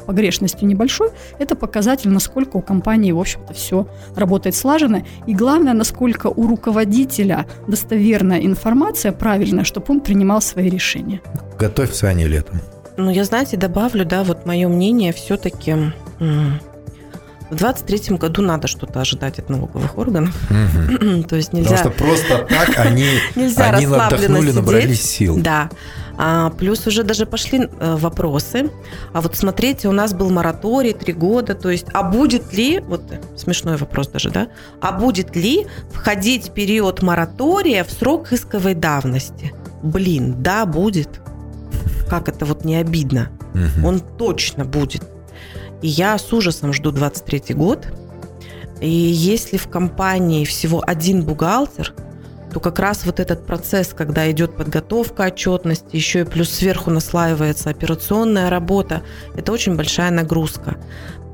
погрешностью 0.06 0.68
небольшой, 0.68 1.08
это 1.38 1.56
показатель, 1.56 2.10
насколько 2.10 2.58
у 2.58 2.62
компании, 2.62 3.12
в 3.12 3.18
общем-то, 3.18 3.54
все 3.54 3.86
работает 4.16 4.54
слаженно. 4.54 5.02
И 5.26 5.34
главное, 5.34 5.72
насколько 5.72 6.26
у 6.26 6.46
руководителя 6.46 7.46
достоверная 7.66 8.40
информация, 8.40 9.12
правильная, 9.12 9.64
чтобы 9.64 9.86
он 9.88 10.00
принимал 10.00 10.42
свои 10.42 10.68
решения. 10.68 11.20
Готовь 11.58 11.94
Саня 11.94 12.26
летом. 12.26 12.60
Ну, 13.04 13.10
я, 13.10 13.24
знаете, 13.24 13.56
добавлю, 13.56 14.04
да, 14.04 14.24
вот 14.24 14.46
мое 14.46 14.68
мнение 14.68 15.12
все-таки 15.12 15.74
в 16.18 17.56
23 17.56 18.16
году 18.16 18.42
надо 18.42 18.68
что-то 18.68 19.00
ожидать 19.00 19.38
от 19.38 19.50
налоговых 19.50 19.98
органов. 19.98 20.34
Угу. 20.50 21.22
То 21.28 21.36
есть 21.36 21.52
нельзя... 21.52 21.76
Потому 21.76 21.94
что 21.94 22.04
просто 22.04 22.46
так 22.48 22.78
они, 22.78 23.06
нельзя 23.34 23.70
они 23.70 23.86
отдохнули, 23.86 24.52
набрались 24.52 25.02
сил. 25.02 25.38
Да. 25.40 25.68
А, 26.16 26.50
плюс 26.50 26.86
уже 26.86 27.02
даже 27.02 27.26
пошли 27.26 27.68
э, 27.68 27.96
вопросы. 27.96 28.70
А 29.12 29.20
вот 29.20 29.36
смотрите, 29.36 29.88
у 29.88 29.92
нас 29.92 30.12
был 30.12 30.30
мораторий 30.30 30.92
три 30.92 31.12
года. 31.12 31.54
То 31.54 31.70
есть, 31.70 31.86
а 31.92 32.02
будет 32.02 32.52
ли, 32.52 32.80
вот 32.80 33.02
смешной 33.36 33.76
вопрос 33.76 34.08
даже, 34.08 34.30
да? 34.30 34.48
А 34.80 34.92
будет 34.92 35.34
ли 35.34 35.66
входить 35.92 36.52
период 36.52 37.02
моратория 37.02 37.82
в 37.82 37.90
срок 37.90 38.32
исковой 38.32 38.74
давности? 38.74 39.52
Блин, 39.82 40.36
да, 40.38 40.66
будет 40.66 41.20
как 42.10 42.28
это 42.28 42.44
вот 42.44 42.64
не 42.64 42.74
обидно. 42.74 43.30
Угу. 43.54 43.86
Он 43.86 44.00
точно 44.00 44.64
будет. 44.64 45.02
И 45.80 45.88
я 45.88 46.18
с 46.18 46.32
ужасом 46.32 46.72
жду 46.72 46.90
23 46.90 47.54
год. 47.54 47.86
И 48.80 48.90
если 48.90 49.56
в 49.56 49.68
компании 49.68 50.44
всего 50.44 50.82
один 50.84 51.22
бухгалтер, 51.22 51.94
то 52.52 52.58
как 52.58 52.80
раз 52.80 53.06
вот 53.06 53.20
этот 53.20 53.46
процесс, 53.46 53.94
когда 53.96 54.28
идет 54.28 54.56
подготовка 54.56 55.26
отчетности, 55.26 55.94
еще 55.94 56.22
и 56.22 56.24
плюс 56.24 56.50
сверху 56.50 56.90
наслаивается 56.90 57.70
операционная 57.70 58.50
работа, 58.50 59.02
это 59.36 59.52
очень 59.52 59.76
большая 59.76 60.10
нагрузка. 60.10 60.76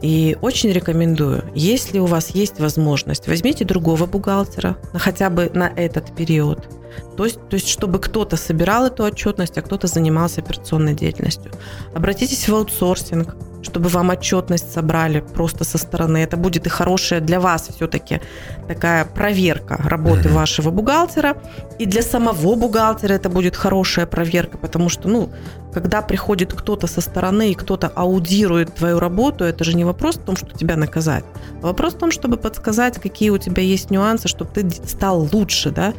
И 0.02 0.36
очень 0.42 0.70
рекомендую, 0.70 1.44
если 1.54 1.98
у 1.98 2.06
вас 2.06 2.30
есть 2.30 2.60
возможность, 2.60 3.28
возьмите 3.28 3.64
другого 3.64 4.06
бухгалтера, 4.06 4.76
хотя 4.92 5.30
бы 5.30 5.50
на 5.54 5.68
этот 5.68 6.14
период– 6.14 6.68
то 7.16 7.24
есть, 7.24 7.40
то 7.48 7.54
есть, 7.54 7.68
чтобы 7.68 7.98
кто-то 7.98 8.36
собирал 8.36 8.86
эту 8.86 9.04
отчетность, 9.04 9.56
а 9.58 9.62
кто-то 9.62 9.86
занимался 9.86 10.40
операционной 10.40 10.94
деятельностью. 10.94 11.50
Обратитесь 11.94 12.48
в 12.48 12.54
аутсорсинг, 12.54 13.36
чтобы 13.66 13.88
вам 13.88 14.10
отчетность 14.10 14.72
собрали 14.72 15.20
просто 15.20 15.64
со 15.64 15.78
стороны. 15.78 16.18
Это 16.18 16.36
будет 16.36 16.66
и 16.66 16.70
хорошая 16.70 17.20
для 17.20 17.40
вас 17.40 17.68
все-таки 17.76 18.20
такая 18.68 19.04
проверка 19.04 19.76
работы 19.84 20.28
mm-hmm. 20.28 20.32
вашего 20.32 20.70
бухгалтера. 20.70 21.36
И 21.78 21.86
для 21.86 22.02
самого 22.02 22.54
бухгалтера 22.54 23.14
это 23.14 23.28
будет 23.28 23.56
хорошая 23.56 24.06
проверка, 24.06 24.56
потому 24.58 24.88
что, 24.88 25.08
ну, 25.08 25.28
когда 25.72 26.00
приходит 26.00 26.54
кто-то 26.54 26.86
со 26.86 27.00
стороны 27.00 27.50
и 27.50 27.54
кто-то 27.54 27.88
аудирует 27.88 28.74
твою 28.74 28.98
работу, 28.98 29.44
это 29.44 29.64
же 29.64 29.74
не 29.74 29.84
вопрос 29.84 30.16
в 30.16 30.24
том, 30.24 30.36
что 30.36 30.56
тебя 30.56 30.76
наказать, 30.76 31.24
а 31.62 31.66
вопрос 31.66 31.94
в 31.94 31.98
том, 31.98 32.10
чтобы 32.10 32.36
подсказать, 32.36 32.98
какие 32.98 33.30
у 33.30 33.38
тебя 33.38 33.62
есть 33.62 33.90
нюансы, 33.90 34.28
чтобы 34.28 34.50
ты 34.52 34.70
стал 34.70 35.28
лучше, 35.32 35.70
да. 35.70 35.92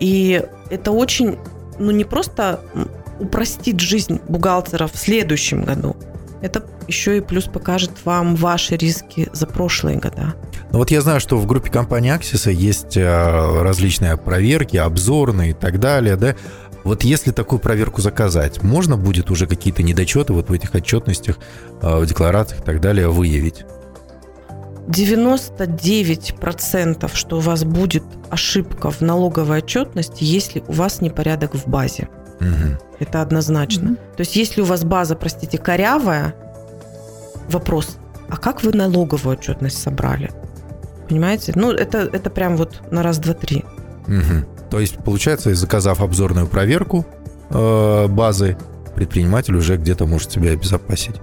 И 0.00 0.42
это 0.70 0.92
очень, 0.92 1.38
ну 1.78 1.90
не 1.90 2.04
просто 2.04 2.60
упростит 3.20 3.80
жизнь 3.80 4.18
бухгалтера 4.28 4.86
в 4.86 4.96
следующем 4.96 5.64
году, 5.64 5.94
это 6.42 6.64
еще 6.88 7.18
и 7.18 7.20
плюс 7.20 7.44
покажет 7.44 7.90
вам 8.04 8.36
ваши 8.36 8.76
риски 8.76 9.28
за 9.32 9.46
прошлые 9.46 9.98
года. 9.98 10.34
Ну 10.72 10.78
вот 10.78 10.90
я 10.90 11.00
знаю, 11.00 11.20
что 11.20 11.36
в 11.36 11.46
группе 11.46 11.70
компании 11.70 12.14
Axis 12.14 12.52
есть 12.52 12.96
э, 12.96 13.62
различные 13.62 14.16
проверки, 14.16 14.76
обзорные 14.76 15.50
и 15.50 15.54
так 15.54 15.80
далее, 15.80 16.16
да. 16.16 16.34
Вот 16.82 17.04
если 17.04 17.30
такую 17.30 17.58
проверку 17.58 18.00
заказать, 18.00 18.62
можно 18.62 18.96
будет 18.96 19.30
уже 19.30 19.46
какие-то 19.46 19.82
недочеты 19.82 20.32
вот 20.32 20.48
в 20.48 20.52
этих 20.52 20.74
отчетностях, 20.74 21.38
э, 21.82 22.00
в 22.00 22.06
декларациях 22.06 22.62
и 22.62 22.64
так 22.64 22.80
далее 22.80 23.08
выявить? 23.08 23.66
99% 24.88 27.14
что 27.14 27.36
у 27.36 27.40
вас 27.40 27.64
будет 27.64 28.02
ошибка 28.30 28.90
в 28.90 29.02
налоговой 29.02 29.58
отчетности, 29.58 30.24
если 30.24 30.64
у 30.66 30.72
вас 30.72 31.00
непорядок 31.00 31.54
в 31.54 31.68
базе. 31.68 32.08
Мгм. 32.40 32.78
Это 32.98 33.22
однозначно. 33.22 33.90
Мгм. 33.90 33.96
То 33.96 34.20
есть 34.20 34.36
если 34.36 34.62
у 34.62 34.64
вас 34.64 34.84
база, 34.84 35.14
простите, 35.14 35.58
корявая, 35.58 36.34
вопрос, 37.48 37.96
а 38.28 38.36
как 38.36 38.62
вы 38.62 38.72
налоговую 38.72 39.36
отчетность 39.36 39.80
собрали? 39.80 40.30
Понимаете? 41.08 41.52
Ну, 41.54 41.72
это, 41.72 41.98
это 42.12 42.30
прям 42.30 42.56
вот 42.56 42.80
на 42.90 43.02
раз, 43.02 43.18
два, 43.18 43.34
три. 43.34 43.64
Мгм. 44.06 44.46
То 44.70 44.78
есть, 44.78 44.96
получается, 44.98 45.54
заказав 45.54 46.00
обзорную 46.00 46.46
проверку 46.46 47.04
э, 47.50 48.06
базы, 48.06 48.56
предприниматель 48.94 49.56
уже 49.56 49.76
где-то 49.76 50.06
может 50.06 50.30
себя 50.30 50.52
обезопасить. 50.52 51.16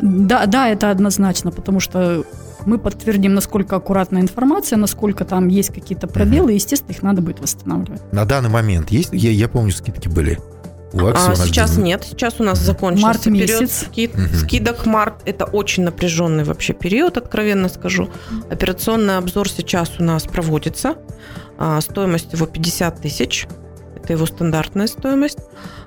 Да, 0.00 0.46
да, 0.46 0.68
это 0.68 0.90
однозначно, 0.90 1.50
потому 1.50 1.80
что 1.80 2.24
мы 2.66 2.78
подтвердим, 2.78 3.34
насколько 3.34 3.76
аккуратная 3.76 4.22
информация, 4.22 4.76
насколько 4.76 5.24
там 5.24 5.48
есть 5.48 5.72
какие-то 5.72 6.06
пробелы, 6.06 6.52
и, 6.52 6.54
естественно, 6.56 6.92
их 6.92 7.02
надо 7.02 7.22
будет 7.22 7.40
восстанавливать. 7.40 8.00
На 8.12 8.24
данный 8.24 8.50
момент 8.50 8.90
есть, 8.90 9.10
я, 9.12 9.30
я 9.30 9.48
помню, 9.48 9.72
скидки 9.72 10.08
были. 10.08 10.38
У 10.92 11.06
А 11.06 11.14
сейчас 11.36 11.70
где-то- 11.70 11.80
нет, 11.86 12.04
сейчас 12.04 12.40
у 12.40 12.42
нас 12.42 12.58
закончился 12.58 13.06
Март 13.06 13.22
период 13.22 13.60
месяц. 13.60 13.84
скид- 13.88 14.16
Мгм. 14.16 14.34
скидок 14.34 14.86
март. 14.86 15.22
Это 15.24 15.44
очень 15.44 15.84
напряженный 15.84 16.42
вообще 16.42 16.72
период, 16.72 17.16
откровенно 17.16 17.68
скажу. 17.68 18.08
Операционный 18.50 19.16
обзор 19.18 19.48
сейчас 19.48 19.92
у 20.00 20.02
нас 20.02 20.24
проводится. 20.24 20.96
А, 21.58 21.80
Стоимость 21.80 22.32
его 22.32 22.46
50 22.46 23.00
тысяч. 23.02 23.46
Это 23.94 24.14
его 24.14 24.26
стандартная 24.26 24.88
стоимость. 24.88 25.38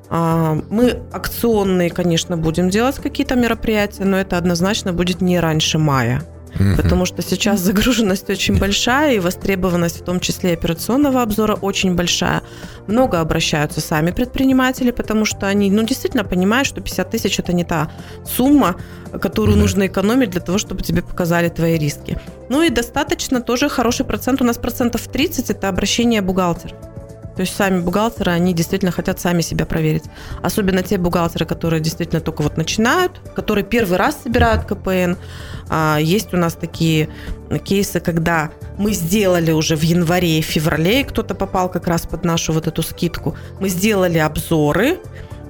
А, 0.09 0.57
Мы 0.69 1.01
акционные, 1.11 1.89
конечно, 1.89 2.37
будем 2.37 2.69
делать 2.69 2.95
какие-то 2.95 3.35
мероприятия, 3.35 4.05
но 4.05 4.15
это 4.17 4.37
однозначно 4.37 4.93
будет 4.93 5.19
не 5.19 5.37
раньше 5.39 5.79
мая. 5.79 6.23
Мгм. 6.59 6.75
Потому 6.77 7.05
что 7.05 7.21
сейчас 7.21 7.59
загруженность 7.59 8.29
очень 8.29 8.57
большая, 8.59 9.15
и 9.15 9.19
востребованность, 9.19 10.01
в 10.01 10.03
том 10.03 10.19
числе 10.19 10.53
операционного 10.53 11.21
обзора, 11.21 11.55
очень 11.55 11.95
большая. 11.95 12.41
Много 12.87 13.19
обращаются 13.19 13.81
сами 13.81 14.11
предприниматели, 14.11 14.91
потому 14.91 15.25
что 15.25 15.47
они 15.47 15.71
ну, 15.71 15.83
действительно 15.83 16.23
понимают, 16.23 16.67
что 16.67 16.81
50 16.81 17.09
тысяч– 17.09 17.39
это 17.39 17.53
не 17.53 17.63
та 17.63 17.89
сумма, 18.25 18.75
которую 19.21 19.55
Мгм. 19.55 19.61
нужно 19.61 19.87
экономить 19.87 20.29
для 20.29 20.41
того, 20.41 20.57
чтобы 20.57 20.83
тебе 20.83 21.01
показали 21.01 21.49
твои 21.49 21.77
риски. 21.77 22.19
Ну 22.49 22.61
и 22.61 22.69
достаточно 22.69 23.41
тоже 23.41 23.69
хороший 23.69 24.05
процент. 24.05 24.41
У 24.41 24.45
нас 24.45 24.57
процентов 24.57 25.07
30– 25.07 25.49
это 25.49 25.69
обращение 25.69 26.21
бухгалтеров. 26.21 26.77
То 27.35 27.41
есть 27.41 27.55
сами 27.55 27.79
бухгалтеры, 27.79 28.31
они 28.31 28.53
действительно 28.53 28.91
хотят 28.91 29.19
сами 29.19 29.41
себя 29.41 29.65
проверить. 29.65 30.03
Особенно 30.41 30.83
те 30.83 30.97
бухгалтеры, 30.97 31.45
которые 31.45 31.81
действительно 31.81 32.21
только 32.21 32.43
вот 32.43 32.57
начинают, 32.57 33.19
которые 33.35 33.65
первый 33.65 33.97
раз 33.97 34.19
собирают 34.23 34.65
КПН. 34.65 35.15
А, 35.69 35.97
Есть 35.99 36.33
у 36.33 36.37
нас 36.37 36.53
такие 36.53 37.09
кейсы, 37.65 37.99
когда 37.99 38.51
мы 38.77 38.93
сделали 38.93 39.51
уже 39.51 39.75
в 39.75 39.81
январе 39.81 40.39
и 40.39 40.41
феврале, 40.41 41.01
и 41.01 41.03
кто-то 41.03 41.35
попал 41.35 41.69
как 41.69 41.87
раз 41.87 42.03
под 42.03 42.23
нашу 42.23 42.53
вот 42.53 42.67
эту 42.67 42.83
скидку. 42.83 43.35
Мы 43.59 43.69
сделали 43.69 44.17
обзоры. 44.19 44.99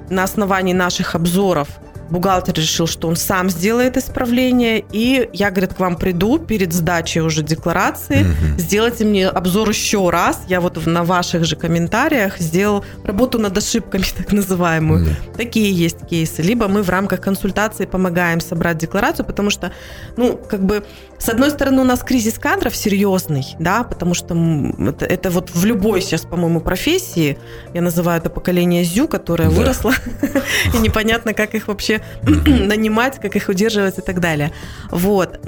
На 0.09 0.23
основании 0.23 0.73
наших 0.73 1.15
обзоров 1.15 1.69
бухгалтер 2.13 2.53
решил, 2.53 2.87
что 2.87 3.07
он 3.07 3.15
сам 3.15 3.49
сделает 3.49 3.97
исправление, 3.97 4.83
и 4.91 5.29
я, 5.33 5.49
говорит, 5.49 5.73
к 5.73 5.79
вам 5.79 5.95
приду 5.95 6.37
перед 6.37 6.71
сдачей 6.71 7.21
уже 7.21 7.41
декларации, 7.43 8.23
Мгм. 8.23 8.59
сделайте 8.59 9.03
мне 9.03 9.27
обзор 9.27 9.69
еще 9.69 10.09
раз. 10.09 10.41
Я 10.47 10.61
вот 10.61 10.85
на 10.85 11.03
ваших 11.03 11.43
же 11.43 11.55
комментариях 11.55 12.37
сделал 12.39 12.85
работу 13.03 13.39
над 13.39 13.57
ошибками, 13.57 14.03
так 14.17 14.31
называемую. 14.31 15.05
Мгм. 15.05 15.15
Такие 15.37 15.71
есть 15.85 16.07
кейсы. 16.07 16.43
Либо 16.43 16.67
мы 16.67 16.83
в 16.83 16.89
рамках 16.89 17.19
консультации 17.21 17.85
помогаем 17.85 18.39
собрать 18.41 18.77
декларацию, 18.77 19.25
потому 19.25 19.49
что, 19.49 19.71
ну, 20.17 20.37
как 20.37 20.63
бы, 20.63 20.83
с 21.23 21.29
одной 21.29 21.51
стороны, 21.51 21.81
у 21.81 21.85
нас 21.85 22.03
кризис 22.03 22.37
кадров 22.37 22.75
серьезный, 22.75 23.55
да, 23.57 23.83
потому 23.83 24.13
что 24.13 24.35
это, 24.77 25.05
это 25.05 25.29
вот 25.29 25.51
в 25.51 25.63
любой 25.63 26.01
сейчас, 26.01 26.23
по-моему, 26.23 26.59
профессии, 26.59 27.37
я 27.73 27.81
называю 27.81 28.19
это 28.19 28.29
поколение 28.29 28.83
ЗЮ, 28.83 29.07
которое 29.07 29.49
Да. 29.49 29.55
выросло, 29.55 29.93
и 30.73 30.77
непонятно, 30.79 31.33
как 31.33 31.55
их 31.55 31.69
вообще 31.69 32.01
нанимать, 32.23 33.21
как 33.21 33.37
их 33.37 33.47
удерживать 33.47 33.99
и 33.99 34.01
так 34.01 34.19
далее. 34.19 34.51
Вот. 34.91 35.39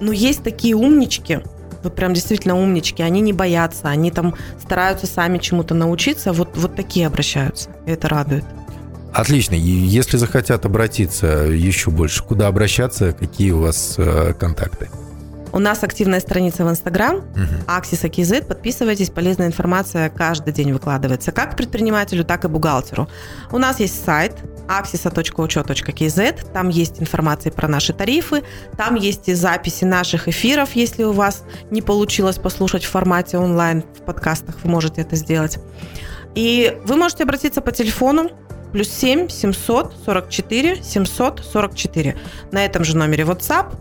Но 0.00 0.12
есть 0.12 0.44
такие 0.44 0.76
умнички, 0.76 1.40
вот 1.82 1.96
прям 1.96 2.14
действительно 2.14 2.56
умнички, 2.56 3.02
они 3.02 3.20
не 3.20 3.32
боятся, 3.32 3.88
они 3.88 4.12
там 4.12 4.36
стараются 4.62 5.08
сами 5.08 5.38
чему-то 5.38 5.74
научиться, 5.74 6.32
вот, 6.32 6.50
вот 6.54 6.76
такие 6.76 7.08
обращаются, 7.08 7.70
и 7.84 7.90
это 7.90 8.08
радует. 8.08 8.44
Отлично. 9.12 9.54
И 9.54 9.58
если 9.58 10.16
захотят 10.16 10.64
обратиться 10.64 11.26
еще 11.26 11.90
больше, 11.90 12.22
куда 12.22 12.46
обращаться, 12.48 13.12
какие 13.12 13.50
у 13.50 13.60
вас 13.60 13.94
э, 13.98 14.34
контакты? 14.38 14.88
У 15.52 15.58
нас 15.58 15.82
активная 15.82 16.20
страница 16.20 16.64
в 16.64 16.70
Инстаграм, 16.70 17.16
Мгм. 17.16 17.64
Axis 17.66 18.08
AKZ. 18.08 18.46
Подписывайтесь, 18.46 19.10
полезная 19.10 19.48
информация 19.48 20.08
каждый 20.08 20.52
день 20.52 20.72
выкладывается, 20.72 21.32
как 21.32 21.56
предпринимателю, 21.56 22.24
так 22.24 22.44
и 22.44 22.48
бухгалтеру. 22.48 23.08
У 23.50 23.58
нас 23.58 23.80
есть 23.80 24.04
сайт 24.04 24.36
axisa.учет.kz, 24.68 26.52
там 26.52 26.68
есть 26.68 27.00
информация 27.00 27.50
про 27.50 27.66
наши 27.66 27.92
тарифы, 27.92 28.44
там 28.76 28.94
есть 28.94 29.28
и 29.28 29.34
записи 29.34 29.84
наших 29.84 30.28
эфиров, 30.28 30.76
если 30.76 31.02
у 31.02 31.12
вас 31.12 31.42
не 31.72 31.82
получилось 31.82 32.38
послушать 32.38 32.84
в 32.84 32.88
формате 32.88 33.36
онлайн, 33.36 33.82
в 33.98 34.02
подкастах 34.04 34.54
вы 34.62 34.70
можете 34.70 35.00
это 35.00 35.16
сделать. 35.16 35.58
И 36.36 36.78
вы 36.84 36.94
можете 36.94 37.24
обратиться 37.24 37.60
по 37.60 37.72
телефону 37.72 38.30
плюс 38.72 38.88
7 38.88 39.28
744 39.28 40.82
744 40.82 42.16
на 42.52 42.64
этом 42.64 42.84
же 42.84 42.96
номере 42.96 43.24
WhatsApp. 43.24 43.74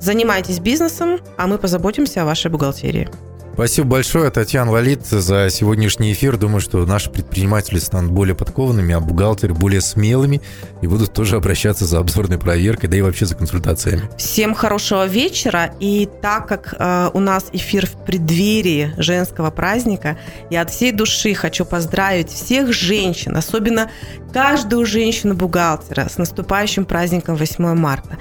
Занимайтесь 0.00 0.58
бизнесом, 0.58 1.20
а 1.36 1.46
мы 1.46 1.58
позаботимся 1.58 2.22
о 2.22 2.24
вашей 2.24 2.50
бухгалтерии. 2.50 3.08
Спасибо 3.54 3.88
большое, 3.88 4.30
Татьяна 4.30 4.70
Лалит, 4.70 5.04
за 5.04 5.50
сегодняшний 5.50 6.14
эфир. 6.14 6.38
Думаю, 6.38 6.62
что 6.62 6.86
наши 6.86 7.10
предприниматели 7.10 7.78
станут 7.78 8.10
более 8.10 8.34
подкованными, 8.34 8.94
а 8.94 9.00
бухгалтеры 9.00 9.52
более 9.52 9.82
смелыми 9.82 10.40
и 10.80 10.86
будут 10.86 11.12
тоже 11.12 11.36
обращаться 11.36 11.84
за 11.84 11.98
обзорной 11.98 12.38
проверкой, 12.38 12.88
да 12.88 12.96
и 12.96 13.02
вообще 13.02 13.26
за 13.26 13.34
консультациями. 13.34 14.08
Всем 14.16 14.54
хорошего 14.54 15.06
вечера. 15.06 15.74
И 15.80 16.08
так 16.22 16.48
как 16.48 16.74
э, 16.78 17.10
у 17.12 17.20
нас 17.20 17.46
эфир 17.52 17.86
в 17.86 18.04
преддверии 18.04 18.94
женского 18.96 19.50
праздника, 19.50 20.18
я 20.48 20.62
от 20.62 20.70
всей 20.70 20.90
души 20.90 21.34
хочу 21.34 21.66
поздравить 21.66 22.30
всех 22.30 22.72
женщин, 22.72 23.36
особенно 23.36 23.90
каждую 24.32 24.86
женщину-бухгалтера 24.86 26.08
с 26.08 26.16
наступающим 26.16 26.86
праздником 26.86 27.36
8 27.36 27.74
марта. 27.74 28.16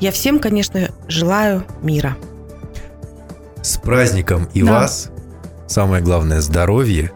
Я 0.00 0.12
всем, 0.12 0.38
конечно, 0.38 0.90
желаю 1.08 1.64
мира. 1.80 2.14
С 3.66 3.78
праздником 3.78 4.48
и 4.54 4.62
Да. 4.62 4.72
вас. 4.72 5.10
Самое 5.66 6.00
главное, 6.00 6.40
здоровье, 6.40 7.10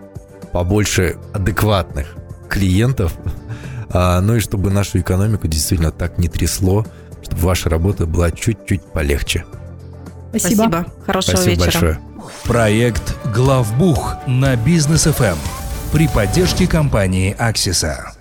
побольше 0.52 1.16
адекватных 1.32 2.16
клиентов, 2.48 3.12
а, 3.90 4.20
ну 4.20 4.34
и 4.34 4.40
чтобы 4.40 4.70
нашу 4.70 4.98
экономику 4.98 5.46
действительно 5.46 5.92
так 5.92 6.18
не 6.18 6.26
трясло, 6.28 6.84
чтобы 7.22 7.40
ваша 7.42 7.70
работа 7.70 8.06
была 8.06 8.32
чуть-чуть 8.32 8.82
полегче. 8.82 9.44
Спасибо. 10.30 10.86
Хорошего 11.06 11.36
Спасибо 11.36 11.50
вечера. 11.50 11.64
большое. 11.64 11.98
Проект 12.44 13.16
«Главбух» 13.32 14.16
на 14.26 14.56
Бизнес 14.56 15.04
ФМ 15.04 15.36
при 15.92 16.08
поддержке 16.08 16.66
компании 16.66 17.34
«Аксиса». 17.38 18.12